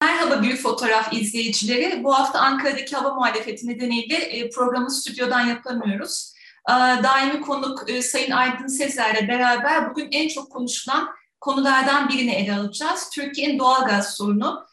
Merhaba 0.00 0.42
Büyük 0.42 0.60
Fotoğraf 0.60 1.12
izleyicileri. 1.12 2.04
Bu 2.04 2.14
hafta 2.14 2.40
Ankara'daki 2.40 2.96
hava 2.96 3.14
muhalefeti 3.14 3.66
nedeniyle 3.66 4.16
e, 4.16 4.50
programı 4.50 4.90
stüdyodan 4.90 5.46
yapamıyoruz. 5.46 6.34
E, 6.68 6.72
daimi 7.02 7.40
konuk 7.40 7.90
e, 7.90 8.02
Sayın 8.02 8.30
Aydın 8.30 8.66
Sezer'le 8.66 9.28
beraber 9.28 9.90
bugün 9.90 10.08
en 10.12 10.28
çok 10.28 10.52
konuşulan 10.52 11.17
konulardan 11.40 12.08
birini 12.08 12.30
ele 12.30 12.54
alacağız. 12.54 13.10
Türkiye'nin 13.12 13.58
doğalgaz 13.58 14.14
sorunu 14.14 14.66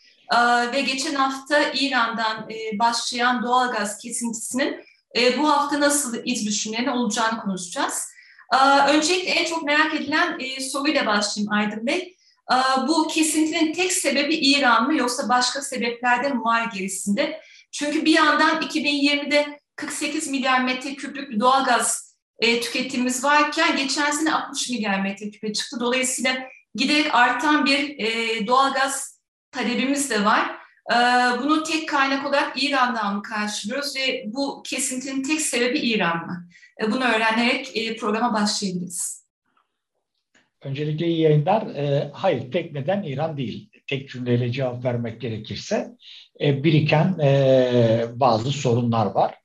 ve 0.74 0.82
geçen 0.82 1.16
hafta 1.16 1.60
İran'dan 1.74 2.50
başlayan 2.80 3.44
doğalgaz 3.44 3.98
kesintisinin 3.98 4.86
bu 5.38 5.50
hafta 5.50 5.80
nasıl 5.80 6.18
iz 6.26 6.46
düşümlerine 6.46 6.92
olacağını 6.92 7.42
konuşacağız. 7.42 8.08
Öncelikle 8.88 9.30
en 9.30 9.46
çok 9.46 9.64
merak 9.64 9.96
edilen 9.96 10.40
soruyla 10.72 11.06
başlayayım 11.06 11.54
Aydın 11.54 11.88
Bey. 11.88 12.16
Bu 12.88 13.08
kesintinin 13.08 13.74
tek 13.74 13.94
sebebi 13.94 14.36
İran 14.36 14.88
mı 14.88 14.96
yoksa 14.96 15.30
başka 15.30 15.62
sebepler 15.62 16.34
mi 16.34 16.44
var 16.44 16.72
gerisinde? 16.74 17.42
Çünkü 17.72 18.06
bir 18.06 18.14
yandan 18.14 18.62
2020'de 18.62 19.60
48 19.76 20.28
milyar 20.28 20.64
metreküplük 20.64 21.30
bir 21.30 21.40
doğalgaz 21.40 22.05
e, 22.40 22.62
tüketimimiz 22.62 23.24
varken 23.24 23.78
geçen 23.78 24.12
sene 24.12 24.34
60 24.34 24.70
milyar 24.70 25.02
metreküpe 25.02 25.54
çıktı. 25.54 25.78
Dolayısıyla 25.80 26.36
giderek 26.76 27.16
artan 27.16 27.66
bir 27.66 28.00
e, 28.00 28.48
doğalgaz 28.48 29.22
talebimiz 29.52 30.10
de 30.10 30.26
var. 30.26 30.56
E, 30.92 30.96
bunu 31.44 31.64
tek 31.64 31.90
kaynak 31.90 32.26
olarak 32.26 32.64
İran'dan 32.64 33.16
mı 33.16 33.22
karşılıyoruz 33.22 33.96
ve 33.96 34.24
bu 34.28 34.64
kesintinin 34.66 35.24
tek 35.24 35.42
sebebi 35.42 35.80
İran 35.80 36.26
mı? 36.26 36.48
E, 36.82 36.92
bunu 36.92 37.04
öğrenerek 37.04 37.78
e, 37.78 37.96
programa 37.96 38.34
başlayabiliriz. 38.34 39.26
Öncelikle 40.62 41.08
iyi 41.08 41.22
yayınlar. 41.22 41.62
E, 41.76 42.12
hayır, 42.14 42.52
tek 42.52 42.74
neden 42.74 43.04
İran 43.04 43.38
değil. 43.38 43.70
Tek 43.88 44.10
cümleyle 44.10 44.52
cevap 44.52 44.86
vermek 44.86 45.22
gerekirse 45.22 45.92
e, 46.42 46.64
biriken 46.64 47.20
e, 47.20 48.06
bazı 48.14 48.52
sorunlar 48.52 49.06
var. 49.06 49.36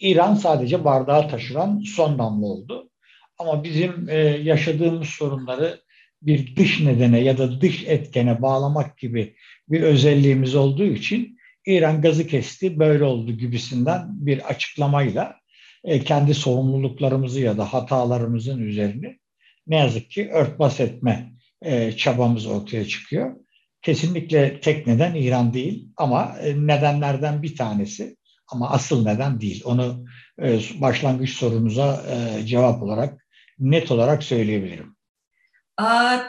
İran 0.00 0.34
sadece 0.34 0.84
bardağı 0.84 1.28
taşıran 1.28 1.82
son 1.86 2.18
damla 2.18 2.46
oldu. 2.46 2.90
Ama 3.38 3.64
bizim 3.64 4.08
e, 4.08 4.16
yaşadığımız 4.18 5.08
sorunları 5.08 5.80
bir 6.22 6.56
dış 6.56 6.80
nedene 6.80 7.20
ya 7.20 7.38
da 7.38 7.60
dış 7.60 7.84
etkene 7.86 8.42
bağlamak 8.42 8.98
gibi 8.98 9.36
bir 9.68 9.82
özelliğimiz 9.82 10.54
olduğu 10.54 10.84
için 10.84 11.38
İran 11.66 12.02
gazı 12.02 12.26
kesti, 12.26 12.78
böyle 12.78 13.04
oldu 13.04 13.32
gibisinden 13.32 14.06
bir 14.08 14.48
açıklamayla 14.48 15.36
e, 15.84 16.00
kendi 16.00 16.34
sorumluluklarımızı 16.34 17.40
ya 17.40 17.58
da 17.58 17.72
hatalarımızın 17.72 18.58
üzerini 18.58 19.18
ne 19.66 19.76
yazık 19.76 20.10
ki 20.10 20.30
örtbas 20.32 20.80
etme 20.80 21.32
e, 21.62 21.92
çabamız 21.92 22.46
ortaya 22.46 22.84
çıkıyor. 22.84 23.36
Kesinlikle 23.82 24.60
tek 24.60 24.86
neden 24.86 25.14
İran 25.14 25.54
değil 25.54 25.88
ama 25.96 26.36
nedenlerden 26.56 27.42
bir 27.42 27.56
tanesi 27.56 28.16
ama 28.50 28.70
asıl 28.70 29.04
neden 29.04 29.40
değil. 29.40 29.62
Onu 29.64 30.04
e, 30.42 30.60
başlangıç 30.80 31.30
sorunuza 31.30 32.02
e, 32.08 32.46
cevap 32.46 32.82
olarak 32.82 33.26
net 33.58 33.90
olarak 33.90 34.22
söyleyebilirim. 34.22 34.96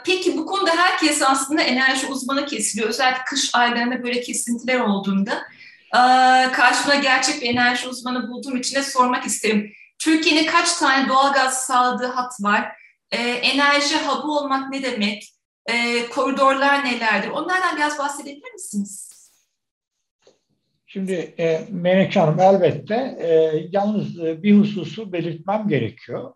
Peki 0.04 0.36
bu 0.36 0.46
konuda 0.46 0.70
herkes 0.76 1.22
aslında 1.22 1.62
enerji 1.62 2.06
uzmanı 2.06 2.46
kesiliyor. 2.46 2.88
Özellikle 2.88 3.24
kış 3.24 3.54
aylarında 3.54 4.02
böyle 4.02 4.20
kesintiler 4.20 4.80
olduğunda 4.80 5.42
karşıma 6.52 6.94
gerçek 6.94 7.42
bir 7.42 7.48
enerji 7.48 7.88
uzmanı 7.88 8.28
bulduğum 8.28 8.56
için 8.56 8.76
de 8.76 8.82
sormak 8.82 9.26
isterim. 9.26 9.72
Türkiye'nin 9.98 10.46
kaç 10.46 10.72
tane 10.72 11.08
doğalgaz 11.08 11.66
sağladığı 11.66 12.06
hat 12.06 12.32
var? 12.40 12.72
E, 13.10 13.16
enerji 13.30 13.96
hub'ı 13.96 14.32
olmak 14.32 14.70
ne 14.70 14.82
demek? 14.82 15.32
Koridorlar 16.10 16.84
nelerdir? 16.84 17.28
Onlardan 17.28 17.76
biraz 17.76 17.98
bahsedebilir 17.98 18.52
misiniz? 18.52 19.11
Şimdi 20.92 21.34
e, 21.38 21.60
Menekşe 21.70 22.20
Hanım 22.20 22.40
elbette 22.40 22.94
e, 23.20 23.52
yalnız 23.70 24.20
e, 24.20 24.42
bir 24.42 24.58
hususu 24.58 25.12
belirtmem 25.12 25.68
gerekiyor. 25.68 26.32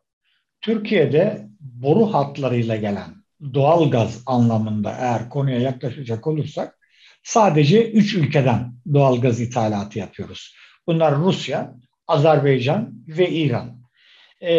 Türkiye'de 0.61 1.47
boru 1.61 2.15
hatlarıyla 2.15 2.77
gelen 2.77 3.15
doğal 3.55 3.91
gaz 3.91 4.23
anlamında 4.27 4.97
eğer 5.01 5.29
konuya 5.29 5.59
yaklaşacak 5.59 6.27
olursak 6.27 6.79
sadece 7.23 7.91
üç 7.91 8.15
ülkeden 8.15 8.75
doğal 8.95 9.21
gaz 9.21 9.41
ithalatı 9.41 9.99
yapıyoruz. 9.99 10.55
Bunlar 10.87 11.17
Rusya, 11.19 11.75
Azerbaycan 12.07 13.05
ve 13.09 13.31
İran. 13.31 13.83
E, 14.41 14.53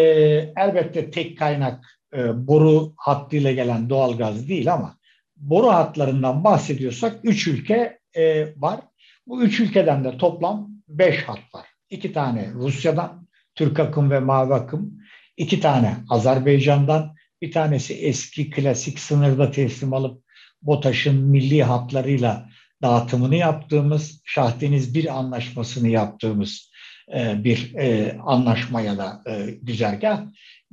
elbette 0.58 1.12
tek 1.12 1.38
kaynak 1.38 1.85
e, 2.14 2.47
boru 2.47 2.94
hattıyla 2.97 3.52
gelen 3.52 3.90
doğal 3.90 4.18
gaz 4.18 4.50
değil 4.50 4.74
ama 4.74 4.97
boru 5.35 5.68
hatlarından 5.68 6.44
bahsediyorsak 6.44 7.19
üç 7.24 7.47
ülke 7.47 8.00
e, 8.18 8.47
var. 8.58 8.79
Bu 9.28 9.44
üç 9.44 9.60
ülkeden 9.60 10.04
de 10.04 10.18
toplam 10.18 10.70
beş 10.88 11.24
hat 11.24 11.40
var. 11.54 11.68
İki 11.90 12.14
tane 12.14 12.52
Rusya'dan, 12.54 13.28
Türk 13.56 13.80
akım 13.80 14.12
ve 14.12 14.20
mavi 14.20 14.54
akım. 14.54 15.00
iki 15.38 15.60
tane 15.60 15.98
Azerbaycan'dan, 16.10 17.16
bir 17.42 17.52
tanesi 17.52 17.94
eski 17.94 18.50
klasik 18.50 19.00
sınırda 19.00 19.52
teslim 19.52 19.94
alıp 19.94 20.24
BOTAŞ'ın 20.62 21.16
milli 21.16 21.64
hatlarıyla 21.64 22.50
dağıtımını 22.82 23.36
yaptığımız, 23.36 24.22
Şahdeniz 24.26 24.96
bir 24.96 25.18
anlaşmasını 25.18 25.88
yaptığımız 25.88 26.72
e, 27.16 27.44
bir 27.44 27.76
e, 27.76 28.18
anlaşma 28.26 28.82
ya 28.82 28.98
da 28.98 29.22
e, 29.28 29.52
güzergah. 29.62 30.22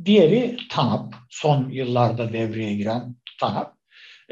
Diğeri 0.04 0.56
TANAP, 0.70 1.14
son 1.30 1.70
yıllarda 1.70 2.32
devreye 2.32 2.74
giren 2.74 3.16
TANAP. 3.40 3.73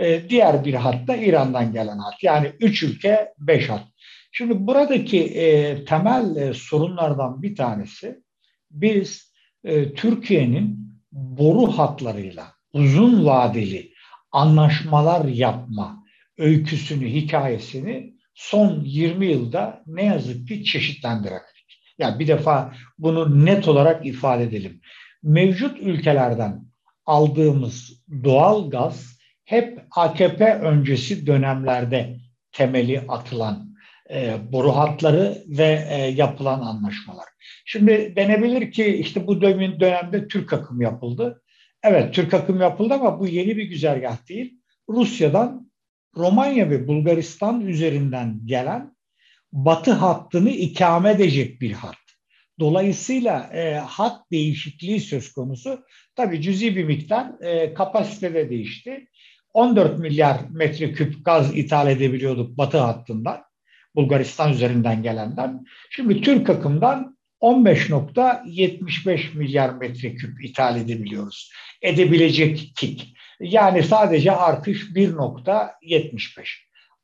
E, 0.03 0.29
diğer 0.31 0.65
bir 0.65 0.75
hat 0.75 1.09
da 1.09 1.17
İran'dan 1.17 1.73
gelen 1.73 1.99
hat. 1.99 2.23
Yani 2.23 2.53
üç 2.61 2.83
ülke, 2.83 3.33
beş 3.39 3.69
hat. 3.69 3.85
Şimdi 4.33 4.67
buradaki 4.67 5.25
e, 5.25 5.85
temel 5.85 6.37
e, 6.37 6.55
sorunlardan 6.55 7.43
bir 7.43 7.57
tanesi 7.57 8.23
biz 8.71 9.33
e, 9.65 9.95
Türkiye'nin 9.95 10.93
boru 11.13 11.67
hatlarıyla 11.67 12.47
uzun 12.73 13.27
vadeli 13.27 13.93
anlaşmalar 14.33 15.25
yapma 15.25 16.05
öyküsünü, 16.39 17.09
hikayesini 17.09 18.15
son 18.35 18.81
20 18.85 19.27
yılda 19.27 19.83
ne 19.87 20.05
yazık 20.05 20.49
ki 20.49 20.65
çeşitlendiremedik. 20.65 21.83
Yani 21.99 22.19
bir 22.19 22.27
defa 22.27 22.75
bunu 22.99 23.45
net 23.45 23.69
olarak 23.69 24.07
ifade 24.07 24.43
edelim 24.43 24.81
mevcut 25.23 25.79
ülkelerden 25.81 26.65
aldığımız 27.07 28.03
doğal 28.25 28.71
gaz 28.71 29.22
hep 29.53 29.83
AKP 29.91 30.55
öncesi 30.55 31.27
dönemlerde 31.27 32.17
temeli 32.53 33.01
atılan 33.09 33.77
e, 34.11 34.35
boru 34.53 34.75
ve 35.47 35.87
e, 35.91 35.97
yapılan 35.97 36.61
anlaşmalar. 36.61 37.27
Şimdi 37.65 38.13
denebilir 38.17 38.73
ki 38.73 38.87
işte 38.87 39.27
bu 39.27 39.41
dönemde 39.41 40.29
Türk 40.29 40.53
akım 40.53 40.81
yapıldı. 40.81 41.43
Evet 41.83 42.15
Türk 42.15 42.35
akım 42.35 42.61
yapıldı 42.61 42.95
ama 42.95 43.21
bu 43.21 43.27
yeni 43.27 43.57
bir 43.57 43.65
güzergah 43.65 44.29
değil. 44.29 44.59
Rusya'dan 44.89 45.71
Romanya 46.17 46.71
ve 46.71 46.89
Bulgaristan 46.89 47.61
üzerinden 47.61 48.41
gelen 48.45 48.97
batı 49.53 49.93
hattını 49.93 50.51
ikame 50.51 51.11
edecek 51.11 51.61
bir 51.61 51.73
hat. 51.73 51.97
Dolayısıyla 52.61 53.51
e, 53.55 53.75
hat 53.75 54.31
değişikliği 54.31 55.01
söz 55.01 55.33
konusu. 55.33 55.85
Tabii 56.17 56.43
cüzi 56.43 56.77
bir 56.77 56.85
miktar 56.85 57.41
e, 57.41 57.75
kapasitede 57.75 58.51
değişti. 58.51 59.07
14 59.53 59.99
milyar 59.99 60.41
metreküp 60.51 61.25
gaz 61.25 61.57
ithal 61.57 61.91
edebiliyorduk 61.91 62.59
batı 62.59 62.79
hattından. 62.79 63.43
Bulgaristan 63.95 64.53
üzerinden 64.53 65.03
gelenden. 65.03 65.65
Şimdi 65.91 66.21
Türk 66.21 66.51
akımdan 66.51 67.17
15.75 67.41 69.37
milyar 69.37 69.75
metreküp 69.75 70.45
ithal 70.45 70.77
edebiliyoruz. 70.77 71.53
Edebilecek 71.83 72.73
tik. 72.77 73.15
Yani 73.41 73.83
sadece 73.83 74.33
artış 74.33 74.83
1.75. 74.83 76.21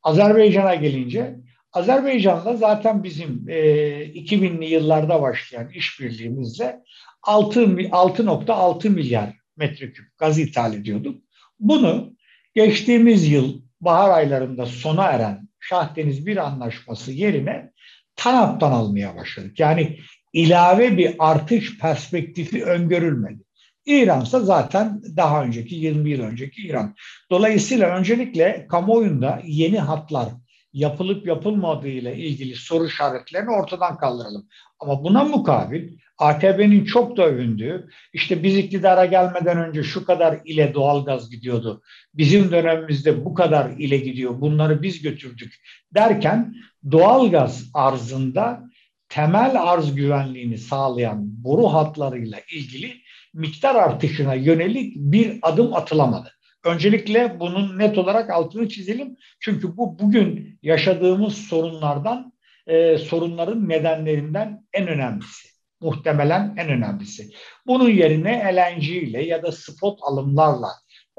Azerbaycan'a 0.03 0.75
gelince 0.75 1.37
Azerbaycan'da 1.73 2.57
zaten 2.57 3.05
bizim 3.05 3.45
e, 3.49 3.59
2000'li 4.05 4.65
yıllarda 4.65 5.23
başlayan 5.23 5.71
işbirliğimizle 5.71 6.81
6.6 7.23 8.89
milyar 8.89 9.35
metreküp 9.57 10.19
gaz 10.19 10.39
ithal 10.39 10.75
ediyorduk. 10.75 11.23
Bunu 11.61 12.18
geçtiğimiz 12.59 13.29
yıl 13.29 13.61
bahar 13.81 14.11
aylarında 14.11 14.67
sona 14.67 15.05
eren 15.05 15.49
Şahdeniz 15.61 16.27
bir 16.27 16.37
anlaşması 16.37 17.13
yerine 17.13 17.71
TANAP'tan 18.17 18.73
almaya 18.73 19.17
başladık. 19.17 19.61
Yani 19.61 19.99
ilave 20.33 20.97
bir 20.97 21.15
artış 21.19 21.79
perspektifi 21.79 22.65
öngörülmedi. 22.65 23.43
İran'sa 23.87 24.41
zaten 24.41 25.03
daha 25.17 25.45
önceki 25.45 25.75
20 25.75 26.11
yıl 26.11 26.23
önceki 26.23 26.63
İran. 26.63 26.95
Dolayısıyla 27.31 27.97
öncelikle 27.97 28.67
kamuoyunda 28.71 29.43
yeni 29.47 29.79
hatlar 29.79 30.29
yapılıp 30.73 31.27
yapılmadığı 31.27 31.89
ile 31.89 32.17
ilgili 32.17 32.55
soru 32.55 32.87
işaretlerini 32.87 33.51
ortadan 33.51 33.97
kaldıralım. 33.97 34.49
Ama 34.81 35.05
buna 35.05 35.25
mukabil 35.25 35.99
AKP'nin 36.19 36.85
çok 36.85 37.17
da 37.17 37.27
övündüğü 37.27 37.89
işte 38.13 38.43
biz 38.43 38.57
iktidara 38.57 39.07
gelmeden 39.07 39.59
önce 39.59 39.83
şu 39.83 40.05
kadar 40.05 40.39
ile 40.45 40.75
doğalgaz 40.75 41.31
gidiyordu. 41.31 41.83
Bizim 42.15 42.51
dönemimizde 42.51 43.25
bu 43.25 43.35
kadar 43.35 43.71
ile 43.71 43.97
gidiyor. 43.97 44.41
Bunları 44.41 44.83
biz 44.83 45.03
götürdük 45.03 45.55
derken 45.95 46.55
doğalgaz 46.91 47.71
arzında 47.75 48.65
temel 49.09 49.63
arz 49.63 49.95
güvenliğini 49.95 50.59
sağlayan 50.59 51.45
boru 51.45 51.67
hatlarıyla 51.67 52.39
ilgili 52.55 52.95
miktar 53.35 53.75
artışına 53.75 54.35
yönelik 54.35 54.97
bir 54.97 55.39
adım 55.43 55.75
atılamadı. 55.75 56.33
Öncelikle 56.65 57.41
bunun 57.41 57.79
net 57.79 57.99
olarak 57.99 58.31
altını 58.31 58.69
çizelim. 58.69 59.17
Çünkü 59.41 59.77
bu 59.77 59.99
bugün 59.99 60.59
yaşadığımız 60.63 61.35
sorunlardan, 61.35 62.33
e, 62.67 62.99
sorunların 62.99 63.69
nedenlerinden 63.69 64.67
en 64.73 64.89
önemlisi. 64.89 65.48
Muhtemelen 65.81 66.55
en 66.57 66.69
önemlisi. 66.69 67.31
Bunun 67.67 67.91
yerine 67.91 68.57
LNG 68.57 68.89
ile 68.89 69.25
ya 69.25 69.43
da 69.43 69.53
spot 69.53 69.99
alımlarla 70.03 70.71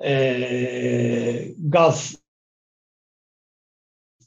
e, 0.05 1.53
gaz 1.57 2.15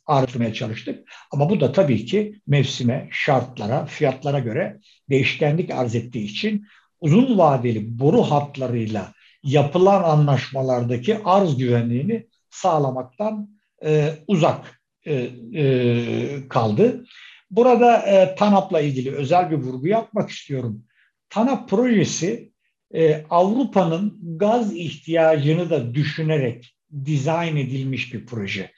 artırmaya 0.07 0.55
çalıştık. 0.55 1.09
Ama 1.31 1.51
bu 1.51 1.61
da 1.61 1.73
tabii 1.73 2.05
ki 2.07 2.41
mevsime, 2.47 3.09
şartlara, 3.13 3.87
fiyatlara 3.87 4.39
göre 4.39 4.79
değişkenlik 5.11 5.71
arz 5.71 5.95
ettiği 5.95 6.25
için 6.25 6.67
uzun 7.01 7.39
vadeli 7.39 7.99
boru 7.99 8.23
hatlarıyla 8.23 9.13
yapılan 9.43 10.03
anlaşmalardaki 10.03 11.19
arz 11.25 11.57
güvenliğini 11.57 12.27
sağlamaktan 12.51 13.59
e, 13.85 14.19
uzak 14.27 14.83
e, 15.07 15.15
e, 15.55 16.49
kaldı. 16.49 17.05
Burada 17.53 17.97
e, 17.97 18.35
TANAP'la 18.35 18.81
ilgili 18.81 19.11
özel 19.11 19.51
bir 19.51 19.57
vurgu 19.57 19.87
yapmak 19.87 20.31
istiyorum. 20.31 20.85
TANAP 21.31 21.69
projesi 21.69 22.53
e, 22.95 23.25
Avrupa'nın 23.31 24.19
gaz 24.39 24.77
ihtiyacını 24.77 25.71
da 25.71 25.95
düşünerek 25.95 26.77
dizayn 27.05 27.57
edilmiş 27.57 28.15
bir 28.15 28.27
proje. 28.27 28.71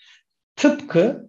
Tıpkı 0.56 1.28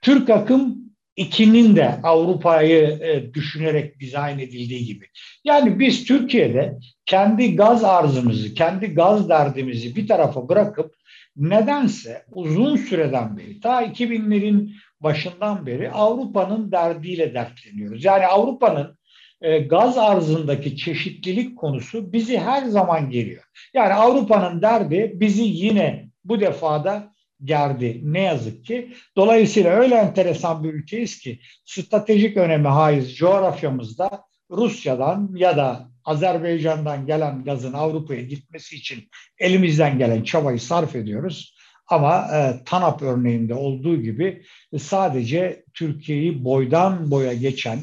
Türk 0.00 0.30
akım 0.30 0.78
2'nin 1.18 1.76
de 1.76 2.00
Avrupa'yı 2.02 2.98
e, 3.02 3.34
düşünerek 3.34 4.00
dizayn 4.00 4.38
edildiği 4.38 4.84
gibi. 4.84 5.06
Yani 5.44 5.78
biz 5.78 6.04
Türkiye'de 6.04 6.78
kendi 7.06 7.56
gaz 7.56 7.84
arzımızı, 7.84 8.54
kendi 8.54 8.86
gaz 8.86 9.28
derdimizi 9.28 9.96
bir 9.96 10.08
tarafa 10.08 10.48
bırakıp 10.48 10.94
nedense 11.36 12.24
uzun 12.30 12.76
süreden 12.76 13.36
beri, 13.36 13.60
ta 13.60 13.82
2000'lerin 13.82 14.72
başından 15.00 15.66
beri 15.66 15.90
Avrupa'nın 15.90 16.72
derdiyle 16.72 17.34
dertleniyoruz. 17.34 18.04
Yani 18.04 18.26
Avrupa'nın 18.26 18.98
e, 19.40 19.58
gaz 19.58 19.98
arzındaki 19.98 20.76
çeşitlilik 20.76 21.58
konusu 21.58 22.12
bizi 22.12 22.38
her 22.38 22.62
zaman 22.62 23.10
geliyor. 23.10 23.44
Yani 23.74 23.94
Avrupa'nın 23.94 24.62
derdi 24.62 25.12
bizi 25.14 25.42
yine 25.42 26.08
bu 26.24 26.40
defada 26.40 27.14
gerdi 27.44 28.00
ne 28.02 28.22
yazık 28.22 28.64
ki. 28.64 28.92
Dolayısıyla 29.16 29.70
öyle 29.70 29.94
enteresan 29.94 30.64
bir 30.64 30.72
ülkeyiz 30.72 31.18
ki 31.18 31.40
stratejik 31.64 32.36
önemi 32.36 32.68
haiz 32.68 33.16
coğrafyamızda 33.16 34.24
Rusya'dan 34.50 35.30
ya 35.34 35.56
da 35.56 35.88
Azerbaycan'dan 36.04 37.06
gelen 37.06 37.44
gazın 37.44 37.72
Avrupa'ya 37.72 38.20
gitmesi 38.20 38.76
için 38.76 39.08
elimizden 39.38 39.98
gelen 39.98 40.22
çabayı 40.22 40.60
sarf 40.60 40.96
ediyoruz. 40.96 41.57
Ama 41.88 42.28
e, 42.34 42.64
TANAP 42.64 43.02
örneğinde 43.02 43.54
olduğu 43.54 44.02
gibi 44.02 44.42
sadece 44.78 45.64
Türkiye'yi 45.74 46.44
boydan 46.44 47.10
boya 47.10 47.32
geçen, 47.32 47.78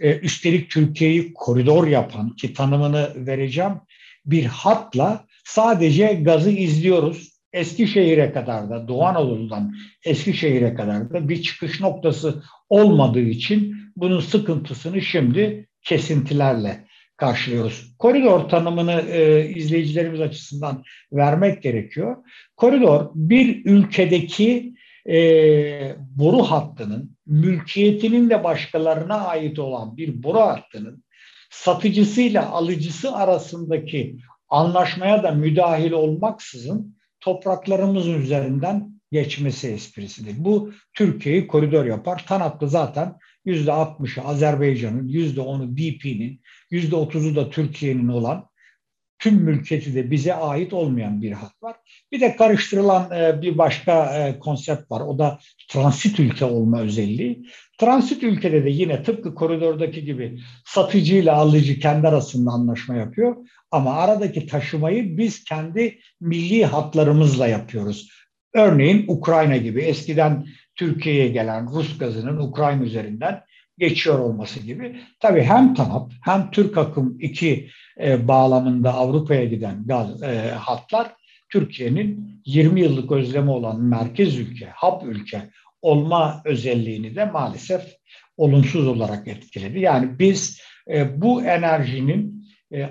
e, 0.00 0.16
üstelik 0.16 0.70
Türkiye'yi 0.70 1.32
koridor 1.34 1.86
yapan 1.86 2.36
ki 2.36 2.54
tanımını 2.54 3.26
vereceğim 3.26 3.72
bir 4.26 4.44
hatla 4.44 5.24
sadece 5.44 6.06
gazı 6.06 6.50
izliyoruz. 6.50 7.30
Eskişehir'e 7.52 8.32
kadar 8.32 8.70
da 8.70 8.88
Doğu 8.88 9.04
Anadolu'dan 9.04 9.74
Eskişehir'e 10.04 10.74
kadar 10.74 11.10
da 11.10 11.28
bir 11.28 11.42
çıkış 11.42 11.80
noktası 11.80 12.42
olmadığı 12.68 13.20
için 13.20 13.76
bunun 13.96 14.20
sıkıntısını 14.20 15.02
şimdi 15.02 15.68
kesintilerle 15.82 16.84
karşılıyoruz. 17.20 17.94
Koridor 17.98 18.48
tanımını 18.48 19.02
e, 19.08 19.48
izleyicilerimiz 19.48 20.20
açısından 20.20 20.84
vermek 21.12 21.62
gerekiyor. 21.62 22.16
Koridor 22.56 23.10
bir 23.14 23.64
ülkedeki 23.64 24.74
e, 25.08 25.16
boru 25.98 26.42
hattının 26.42 27.16
mülkiyetinin 27.26 28.30
de 28.30 28.44
başkalarına 28.44 29.26
ait 29.26 29.58
olan 29.58 29.96
bir 29.96 30.22
boru 30.22 30.38
hattının 30.38 31.04
satıcısıyla 31.50 32.50
alıcısı 32.50 33.16
arasındaki 33.16 34.16
anlaşmaya 34.48 35.22
da 35.22 35.30
müdahil 35.30 35.92
olmaksızın 35.92 36.96
topraklarımızın 37.20 38.22
üzerinden 38.22 39.00
geçmesi 39.12 39.68
esprisidir. 39.68 40.34
Bu 40.38 40.72
Türkiye'yi 40.94 41.46
koridor 41.46 41.84
yapar. 41.84 42.24
TANAP'ta 42.28 42.66
zaten 42.66 43.16
%60'ı 43.46 44.24
Azerbaycan'ın, 44.24 45.08
yüzde 45.08 45.40
10'u 45.40 45.76
BP'nin, 45.76 46.40
yüzde 46.70 46.96
30'u 46.96 47.36
da 47.36 47.50
Türkiye'nin 47.50 48.08
olan 48.08 48.50
tüm 49.20 49.34
mülkiyeti 49.34 49.94
de 49.94 50.10
bize 50.10 50.34
ait 50.34 50.72
olmayan 50.72 51.22
bir 51.22 51.32
hat 51.32 51.62
var. 51.62 51.76
Bir 52.12 52.20
de 52.20 52.36
karıştırılan 52.36 53.10
e, 53.10 53.42
bir 53.42 53.58
başka 53.58 54.18
e, 54.18 54.38
konsept 54.38 54.90
var. 54.90 55.00
O 55.00 55.18
da 55.18 55.38
transit 55.68 56.20
ülke 56.20 56.44
olma 56.44 56.80
özelliği. 56.80 57.46
Transit 57.78 58.22
ülkede 58.22 58.64
de 58.64 58.70
yine 58.70 59.02
tıpkı 59.02 59.34
koridordaki 59.34 60.04
gibi 60.04 60.40
satıcıyla 60.66 61.34
alıcı 61.34 61.80
kendi 61.80 62.08
arasında 62.08 62.50
anlaşma 62.50 62.96
yapıyor. 62.96 63.36
Ama 63.70 63.94
aradaki 63.94 64.46
taşımayı 64.46 65.16
biz 65.18 65.44
kendi 65.44 65.98
milli 66.20 66.64
hatlarımızla 66.64 67.46
yapıyoruz. 67.46 68.19
Örneğin 68.54 69.04
Ukrayna 69.08 69.56
gibi 69.56 69.80
eskiden 69.80 70.46
Türkiye'ye 70.74 71.28
gelen 71.28 71.66
Rus 71.66 71.98
gazının 71.98 72.36
Ukrayna 72.36 72.82
üzerinden 72.82 73.42
geçiyor 73.78 74.18
olması 74.18 74.60
gibi. 74.60 75.00
Tabii 75.20 75.42
hem 75.42 75.74
TANAP 75.74 76.12
hem 76.24 76.50
Türk 76.50 76.78
Akım 76.78 77.16
2 77.20 77.68
e, 78.00 78.28
bağlamında 78.28 78.94
Avrupa'ya 78.94 79.44
giden 79.44 79.86
gaz 79.86 80.22
e, 80.22 80.50
hatlar 80.50 81.12
Türkiye'nin 81.48 82.40
20 82.46 82.80
yıllık 82.80 83.12
özlemi 83.12 83.50
olan 83.50 83.80
merkez 83.80 84.38
ülke, 84.38 84.66
hap 84.66 85.04
ülke 85.06 85.50
olma 85.82 86.42
özelliğini 86.44 87.16
de 87.16 87.24
maalesef 87.24 87.82
olumsuz 88.36 88.86
olarak 88.86 89.28
etkiledi. 89.28 89.80
Yani 89.80 90.18
biz 90.18 90.60
e, 90.90 91.20
bu 91.22 91.44
enerjinin 91.44 92.40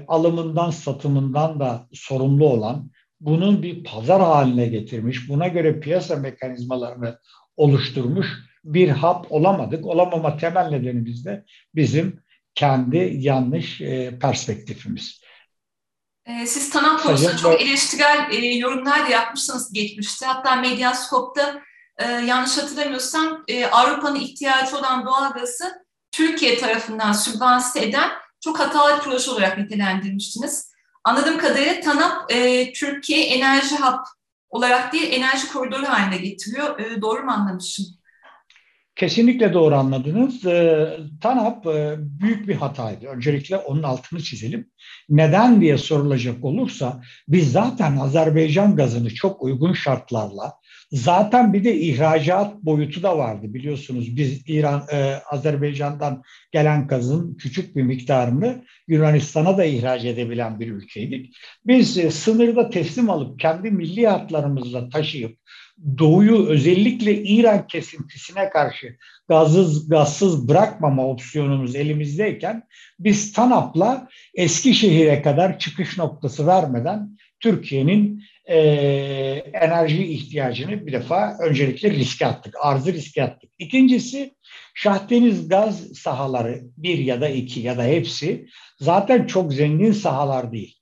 alımından, 0.07 0.71
satımından 0.71 1.59
da 1.59 1.87
sorumlu 1.93 2.47
olan, 2.47 2.91
bunun 3.19 3.63
bir 3.63 3.83
pazar 3.83 4.21
haline 4.21 4.67
getirmiş, 4.67 5.29
buna 5.29 5.47
göre 5.47 5.79
piyasa 5.79 6.15
mekanizmalarını 6.15 7.19
oluşturmuş 7.57 8.27
bir 8.63 8.89
hap 8.89 9.31
olamadık. 9.31 9.85
Olamama 9.85 10.37
temel 10.37 10.69
nedenimiz 10.69 11.25
de 11.25 11.45
bizim 11.75 12.23
kendi 12.55 13.13
yanlış 13.17 13.81
e, 13.81 14.19
perspektifimiz. 14.19 15.21
E, 16.25 16.45
siz 16.45 16.69
TANAP 16.69 17.03
konusunda 17.03 17.37
çok 17.37 17.61
eleştirel 17.61 18.29
e, 18.31 18.45
yorumlar 18.45 19.05
da 19.05 19.09
yapmışsınız 19.09 19.73
geçmişte. 19.73 20.25
Hatta 20.25 20.55
Medyascope'da 20.55 21.61
yanlış 22.25 22.57
hatırlamıyorsam 22.57 23.45
Avrupa'nın 23.71 24.19
ihtiyacı 24.19 24.77
olan 24.77 25.05
doğalgazı 25.05 25.85
Türkiye 26.11 26.57
tarafından 26.57 27.13
sübvanse 27.13 27.85
eden 27.85 28.09
çok 28.43 28.59
hatalı 28.59 28.97
bir 28.97 29.03
proje 29.03 29.31
olarak 29.31 29.57
nitelendirmiştiniz. 29.57 30.73
Anladığım 31.03 31.37
kadarıyla 31.37 31.79
TANAP 31.79 32.31
e, 32.31 32.73
Türkiye 32.73 33.25
enerji 33.25 33.75
hap 33.75 34.07
olarak 34.49 34.93
değil 34.93 35.13
enerji 35.13 35.47
koridoru 35.47 35.85
haline 35.85 36.17
getiriyor. 36.17 36.79
E, 36.79 37.01
doğru 37.01 37.23
mu 37.23 37.31
anlamışım? 37.31 37.85
Kesinlikle 38.95 39.53
doğru 39.53 39.75
anladınız. 39.75 40.45
E, 40.45 40.89
TANAP 41.21 41.67
e, 41.67 41.95
büyük 41.99 42.47
bir 42.47 42.55
hataydı. 42.55 43.07
Öncelikle 43.07 43.57
onun 43.57 43.83
altını 43.83 44.19
çizelim. 44.19 44.71
Neden 45.09 45.61
diye 45.61 45.77
sorulacak 45.77 46.45
olursa 46.45 47.01
biz 47.27 47.51
zaten 47.51 47.97
Azerbaycan 47.97 48.75
gazını 48.75 49.13
çok 49.13 49.43
uygun 49.43 49.73
şartlarla 49.73 50.53
Zaten 50.91 51.53
bir 51.53 51.63
de 51.63 51.79
ihracat 51.79 52.63
boyutu 52.63 53.03
da 53.03 53.17
vardı 53.17 53.53
biliyorsunuz. 53.53 54.15
Biz 54.15 54.49
İran, 54.49 54.83
e, 54.93 55.15
Azerbaycan'dan 55.31 56.23
gelen 56.51 56.87
gazın 56.87 57.37
küçük 57.37 57.75
bir 57.75 57.83
miktarını 57.83 58.65
Yunanistan'a 58.87 59.57
da 59.57 59.65
ihraç 59.65 60.05
edebilen 60.05 60.59
bir 60.59 60.67
ülkeydik. 60.67 61.35
Biz 61.65 61.97
e, 61.97 62.11
sınırda 62.11 62.69
teslim 62.69 63.09
alıp 63.09 63.39
kendi 63.39 63.71
milli 63.71 64.07
hatlarımızla 64.07 64.89
taşıyıp 64.89 65.37
doğuyu 65.97 66.47
özellikle 66.47 67.23
İran 67.23 67.67
kesintisine 67.67 68.49
karşı 68.49 68.97
gazsız, 69.27 69.89
gazsız 69.89 70.49
bırakmama 70.49 71.07
opsiyonumuz 71.07 71.75
elimizdeyken 71.75 72.63
biz 72.99 73.33
TANAP'la 73.33 74.07
Eskişehir'e 74.35 75.21
kadar 75.21 75.59
çıkış 75.59 75.97
noktası 75.97 76.47
vermeden 76.47 77.17
Türkiye'nin 77.39 78.23
e, 78.45 78.57
enerji 79.53 80.05
ihtiyacını 80.05 80.87
bir 80.87 80.91
defa 80.91 81.37
öncelikle 81.41 81.91
riske 81.91 82.25
attık, 82.25 82.55
arzı 82.61 82.93
riske 82.93 83.23
attık. 83.23 83.49
İkincisi 83.59 84.33
Şahdeniz 84.73 85.47
gaz 85.47 85.87
sahaları 85.93 86.61
bir 86.77 86.97
ya 86.97 87.21
da 87.21 87.29
iki 87.29 87.59
ya 87.59 87.77
da 87.77 87.83
hepsi 87.83 88.47
zaten 88.79 89.27
çok 89.27 89.53
zengin 89.53 89.91
sahalar 89.91 90.51
değil. 90.51 90.78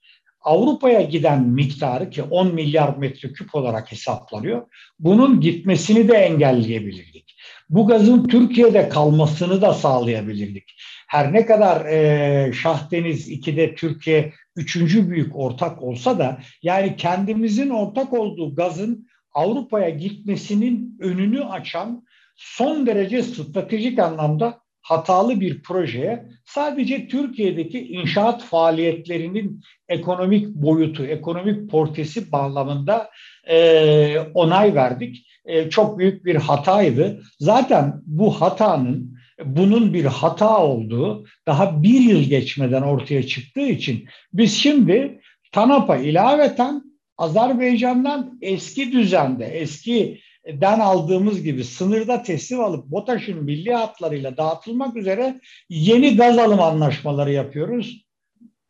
Avrupa'ya 0.48 1.02
giden 1.02 1.44
miktarı 1.44 2.10
ki 2.10 2.24
10 2.24 2.54
milyar 2.54 2.98
metreküp 2.98 3.56
olarak 3.56 3.92
hesaplanıyor. 3.92 4.68
Bunun 5.00 5.42
gitmesini 5.42 6.08
de 6.08 6.14
engelleyebilirdik. 6.14 7.36
Bu 7.70 7.88
gazın 7.88 8.28
Türkiye'de 8.28 8.90
kalmasını 8.90 9.62
da 9.62 9.74
sağlayabilirdik. 9.74 10.76
Her 11.08 11.34
ne 11.34 11.46
kadar 11.46 11.86
e, 11.86 12.54
Şahdeniz 12.54 13.30
2'de 13.30 13.76
Türkiye 13.76 14.34
üçüncü 14.56 15.10
büyük 15.10 15.36
ortak 15.36 15.84
olsa 15.84 16.20
da 16.20 16.40
yani 16.64 16.96
kendimizin 16.96 17.70
ortak 17.70 18.14
olduğu 18.14 18.56
gazın 18.56 19.08
Avrupa'ya 19.34 19.90
gitmesinin 19.90 20.98
önünü 21.00 21.44
açan 21.44 22.06
son 22.36 22.88
derece 22.88 23.24
stratejik 23.24 24.00
anlamda 24.00 24.60
hatalı 24.88 25.42
bir 25.42 25.62
projeye 25.62 26.26
sadece 26.46 27.08
Türkiye'deki 27.08 27.80
inşaat 27.88 28.44
faaliyetlerinin 28.44 29.62
ekonomik 29.90 30.48
boyutu, 30.48 31.06
ekonomik 31.06 31.70
portesi 31.72 32.32
bağlamında 32.32 33.10
e, 33.50 34.20
onay 34.34 34.76
verdik. 34.76 35.28
E, 35.46 35.70
çok 35.70 36.00
büyük 36.00 36.26
bir 36.26 36.36
hataydı. 36.36 37.22
Zaten 37.40 38.02
bu 38.06 38.42
hatanın 38.42 39.18
bunun 39.46 39.94
bir 39.94 40.06
hata 40.06 40.64
olduğu 40.64 41.26
daha 41.48 41.84
bir 41.84 42.00
yıl 42.00 42.22
geçmeden 42.22 42.82
ortaya 42.82 43.28
çıktığı 43.28 43.68
için 43.68 44.06
biz 44.34 44.58
şimdi 44.58 45.22
TANAP'a 45.52 45.98
ilaveten 45.98 46.84
Azerbaycan'dan 47.18 48.38
eski 48.42 48.92
düzende, 48.92 49.46
eski 49.46 50.20
den 50.48 50.80
aldığımız 50.80 51.44
gibi 51.44 51.64
sınırda 51.64 52.24
teslim 52.24 52.60
alıp 52.60 52.86
BOTAŞ'ın 52.86 53.44
milli 53.44 53.74
hatlarıyla 53.74 54.38
dağıtılmak 54.38 54.96
üzere 54.96 55.40
yeni 55.70 56.16
gaz 56.16 56.38
alım 56.38 56.60
anlaşmaları 56.60 57.32
yapıyoruz. 57.32 58.08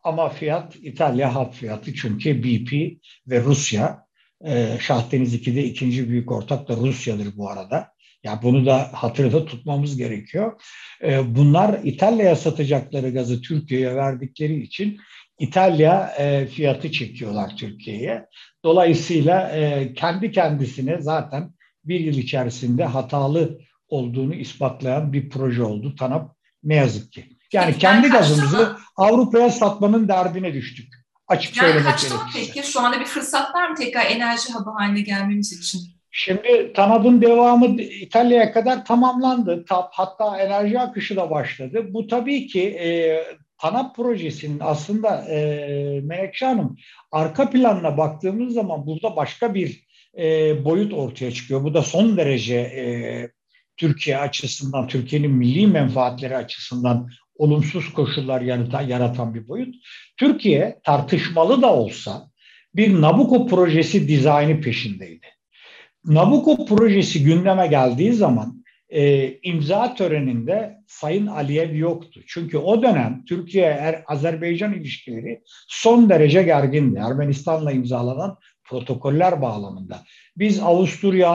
Ama 0.03 0.29
fiyat 0.29 0.75
İtalya 0.75 1.36
hat 1.36 1.55
fiyatı 1.55 1.93
çünkü 1.93 2.43
BP 2.43 3.01
ve 3.27 3.43
Rusya. 3.43 4.07
E, 4.46 4.77
Şahdeniz 4.79 5.36
2'de 5.36 5.63
ikinci 5.63 6.10
büyük 6.10 6.31
ortak 6.31 6.67
da 6.67 6.75
Rusya'dır 6.75 7.38
bu 7.38 7.50
arada. 7.50 7.91
Ya 8.24 8.39
bunu 8.43 8.65
da 8.65 8.89
hatırda 8.93 9.46
tutmamız 9.46 9.98
gerekiyor. 9.98 10.62
E, 11.03 11.36
bunlar 11.36 11.79
İtalya'ya 11.84 12.36
satacakları 12.36 13.10
gazı 13.10 13.41
Türkiye'ye 13.41 13.96
verdikleri 13.96 14.62
için 14.62 14.98
İtalya 15.39 16.15
e, 16.17 16.46
fiyatı 16.46 16.91
çekiyorlar 16.91 17.57
Türkiye'ye. 17.57 18.25
Dolayısıyla 18.63 19.50
e, 19.50 19.93
kendi 19.93 20.31
kendisine 20.31 21.01
zaten 21.01 21.51
bir 21.88 22.00
yıl 22.00 22.13
içerisinde 22.13 22.86
hatalı 22.86 23.60
olduğunu 23.89 24.34
ispatlayan 24.36 25.13
bir 25.13 25.29
proje 25.29 25.63
oldu 25.63 25.96
TANAP 25.96 26.32
ne 26.63 26.75
yazık 26.75 27.12
ki. 27.12 27.25
Yani 27.53 27.65
peki, 27.65 27.79
kendi 27.79 28.08
gazımızı 28.08 28.77
Avrupa'ya 28.96 29.50
satmanın 29.50 30.08
derdine 30.08 30.53
düştük. 30.53 30.94
Açık 31.27 31.58
yani 31.58 31.67
söylemek 31.67 32.00
gerekirse. 32.00 32.53
peki? 32.53 32.72
Şu 32.72 32.82
anda 32.82 33.00
bir 33.00 33.06
fırsat 33.06 33.56
var 33.56 33.70
mı 33.70 33.75
tekrar 33.75 34.06
enerji 34.06 34.53
hub'ı 34.53 34.70
haline 34.70 35.01
gelmemiz 35.01 35.53
için? 35.53 35.82
Şimdi 36.12 36.74
TANAP'ın 36.75 37.22
devamı 37.22 37.82
İtalya'ya 37.82 38.51
kadar 38.51 38.86
tamamlandı. 38.86 39.65
Hatta 39.70 40.38
enerji 40.38 40.79
akışı 40.79 41.15
da 41.15 41.29
başladı. 41.29 41.86
Bu 41.89 42.08
tabii 42.08 42.48
ki 42.48 42.63
e, 42.63 43.20
TANAP 43.58 43.96
projesinin 43.96 44.60
aslında 44.63 45.25
e, 45.29 46.01
Menekşe 46.03 46.46
Hanım 46.46 46.77
arka 47.12 47.50
planına 47.50 47.98
baktığımız 47.98 48.53
zaman 48.53 48.88
burada 48.88 49.15
başka 49.15 49.53
bir 49.53 49.87
e, 50.18 50.66
boyut 50.66 50.94
ortaya 50.94 51.32
çıkıyor. 51.32 51.64
Bu 51.64 51.74
da 51.74 51.82
son 51.82 52.18
derece 52.18 52.56
e, 52.56 52.84
Türkiye 53.78 54.18
açısından, 54.18 54.88
Türkiye'nin 54.88 55.32
milli 55.32 55.68
menfaatleri 55.68 56.38
açısından 56.38 57.10
olumsuz 57.36 57.94
koşullar 57.94 58.42
yaratan, 58.42 58.82
yaratan 58.82 59.34
bir 59.34 59.48
boyut. 59.48 59.76
Türkiye 60.18 60.80
tartışmalı 60.84 61.62
da 61.62 61.74
olsa 61.74 62.32
bir 62.76 63.02
Nabucco 63.02 63.48
projesi 63.48 64.08
dizaynı 64.08 64.62
peşindeydi. 64.62 65.28
Nabucco 66.06 66.66
projesi 66.66 67.24
gündeme 67.24 67.68
geldiği 67.68 68.14
zaman 68.14 68.64
e, 68.90 69.34
imza 69.44 69.96
töreninde 69.96 70.78
Sayın 70.88 71.28
Aliyev 71.28 71.76
yoktu. 71.76 72.22
Çünkü 72.28 72.58
o 72.58 72.84
dönem 72.84 73.26
Türkiye-Azerbaycan 73.26 74.74
ilişkileri 74.74 75.42
son 75.68 76.10
derece 76.10 76.44
gergindi. 76.44 77.00
Ermenistan'la 77.00 77.72
imzalanan 77.72 78.38
protokoller 78.68 79.42
bağlamında. 79.42 80.04
Biz 80.38 80.60
Avusturya, 80.60 81.34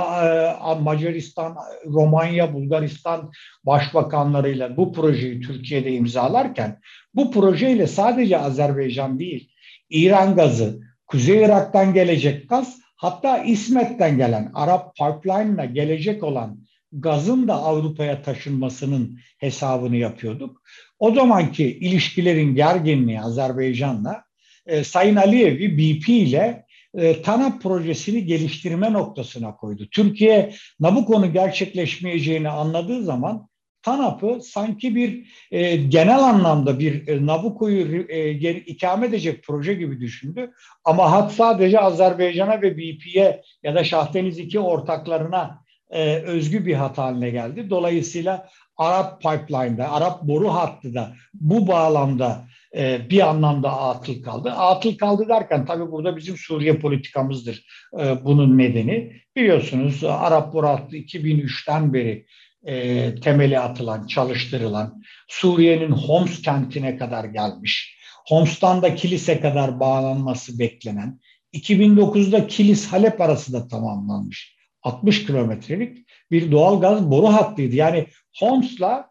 e, 0.77 0.81
Macaristan, 0.81 1.57
Romanya, 1.87 2.55
Bulgaristan 2.55 3.31
başbakanlarıyla 3.65 4.77
bu 4.77 4.93
projeyi 4.93 5.41
Türkiye'de 5.41 5.93
imzalarken 5.93 6.81
bu 7.15 7.31
projeyle 7.31 7.87
sadece 7.87 8.39
Azerbaycan 8.39 9.19
değil, 9.19 9.51
İran 9.91 10.35
gazı, 10.35 10.81
Kuzey 11.07 11.43
Irak'tan 11.43 11.95
gelecek 11.95 12.49
gaz, 12.49 12.81
hatta 12.97 13.39
İsmet'ten 13.39 14.17
gelen 14.17 14.51
Arap 14.55 14.97
Pipeline'la 14.97 15.65
gelecek 15.65 16.23
olan 16.23 16.59
gazın 16.93 17.49
da 17.49 17.55
Avrupa'ya 17.55 18.23
taşınmasının 18.23 19.19
hesabını 19.39 19.97
yapıyorduk. 19.97 20.63
O 20.99 21.15
zamanki 21.15 21.65
ilişkilerin 21.65 22.55
gerginliği 22.55 23.21
Azerbaycan'la 23.21 24.25
e, 24.67 24.85
Sayın 24.85 25.17
Aliyev'i 25.17 25.79
BP 25.79 26.09
ile 26.09 26.65
e, 26.95 27.23
TANAP 27.23 27.63
projesini 27.63 28.25
geliştirme 28.25 28.93
noktasına 28.93 29.57
koydu. 29.57 29.89
Türkiye 29.91 30.55
Nabucco'nun 30.81 31.33
gerçekleşmeyeceğini 31.33 32.49
anladığı 32.49 33.03
zaman 33.03 33.49
TANAP'ı 33.83 34.41
sanki 34.43 34.95
bir 34.95 35.29
e, 35.51 35.77
genel 35.77 36.19
anlamda 36.19 36.79
bir 36.79 37.09
e, 37.09 37.27
Nabucco'yu 37.27 38.07
e, 38.09 38.31
ikame 38.55 39.07
edecek 39.07 39.45
proje 39.45 39.75
gibi 39.75 40.01
düşündü. 40.01 40.51
Ama 40.85 41.13
hat 41.13 41.33
sadece 41.33 41.81
Azerbaycan'a 41.81 42.63
ve 42.63 42.77
BP'ye 42.77 43.43
ya 43.63 43.75
da 43.75 43.85
Şahdeniz 43.85 44.39
2 44.39 44.61
ortaklarına 44.61 45.63
e, 45.91 46.15
özgü 46.17 46.67
bir 46.67 46.75
hat 46.75 46.99
haline 46.99 47.31
geldi. 47.31 47.71
Dolayısıyla 47.71 48.49
Arap 48.77 49.23
Pipeline'da, 49.23 49.93
Arap 49.93 50.23
boru 50.23 50.49
hattı 50.49 50.95
da 50.95 51.13
bu 51.35 51.67
bağlamda 51.67 52.45
e, 52.77 53.11
bir 53.11 53.29
anlamda 53.29 53.81
atıl 53.81 54.23
kaldı. 54.23 54.51
Atıl 54.51 54.97
kaldı 54.97 55.29
derken 55.29 55.67
tabii 55.67 55.91
burada 55.91 56.17
bizim 56.17 56.37
Suriye 56.37 56.79
politikamızdır 56.79 57.67
e, 58.01 58.25
bunun 58.25 58.59
nedeni. 58.59 59.13
Biliyorsunuz 59.37 60.05
Arap 60.05 60.53
boru 60.53 60.67
hattı 60.67 60.97
2003'ten 60.97 61.95
beri 61.95 62.27
e, 62.65 63.15
temeli 63.15 63.59
atılan, 63.59 64.07
çalıştırılan, 64.07 65.03
Suriye'nin 65.29 65.91
Homs 65.91 66.43
kentine 66.43 66.97
kadar 66.97 67.25
gelmiş, 67.25 67.99
Homs'tan 68.29 68.83
da 68.83 68.95
Kilis'e 68.95 69.41
kadar 69.41 69.81
bağlanması 69.81 70.59
beklenen, 70.59 71.21
2009'da 71.55 72.47
Kilis-Halep 72.47 73.21
arası 73.21 73.53
da 73.53 73.69
tamamlanmış. 73.69 74.57
60 74.83 75.27
kilometrelik 75.27 75.99
bir 76.33 76.53
doğal 76.53 76.81
gaz 76.81 77.11
boru 77.11 77.27
hattıydı. 77.27 77.77
Yani 77.77 78.07
Homs'la 78.39 79.11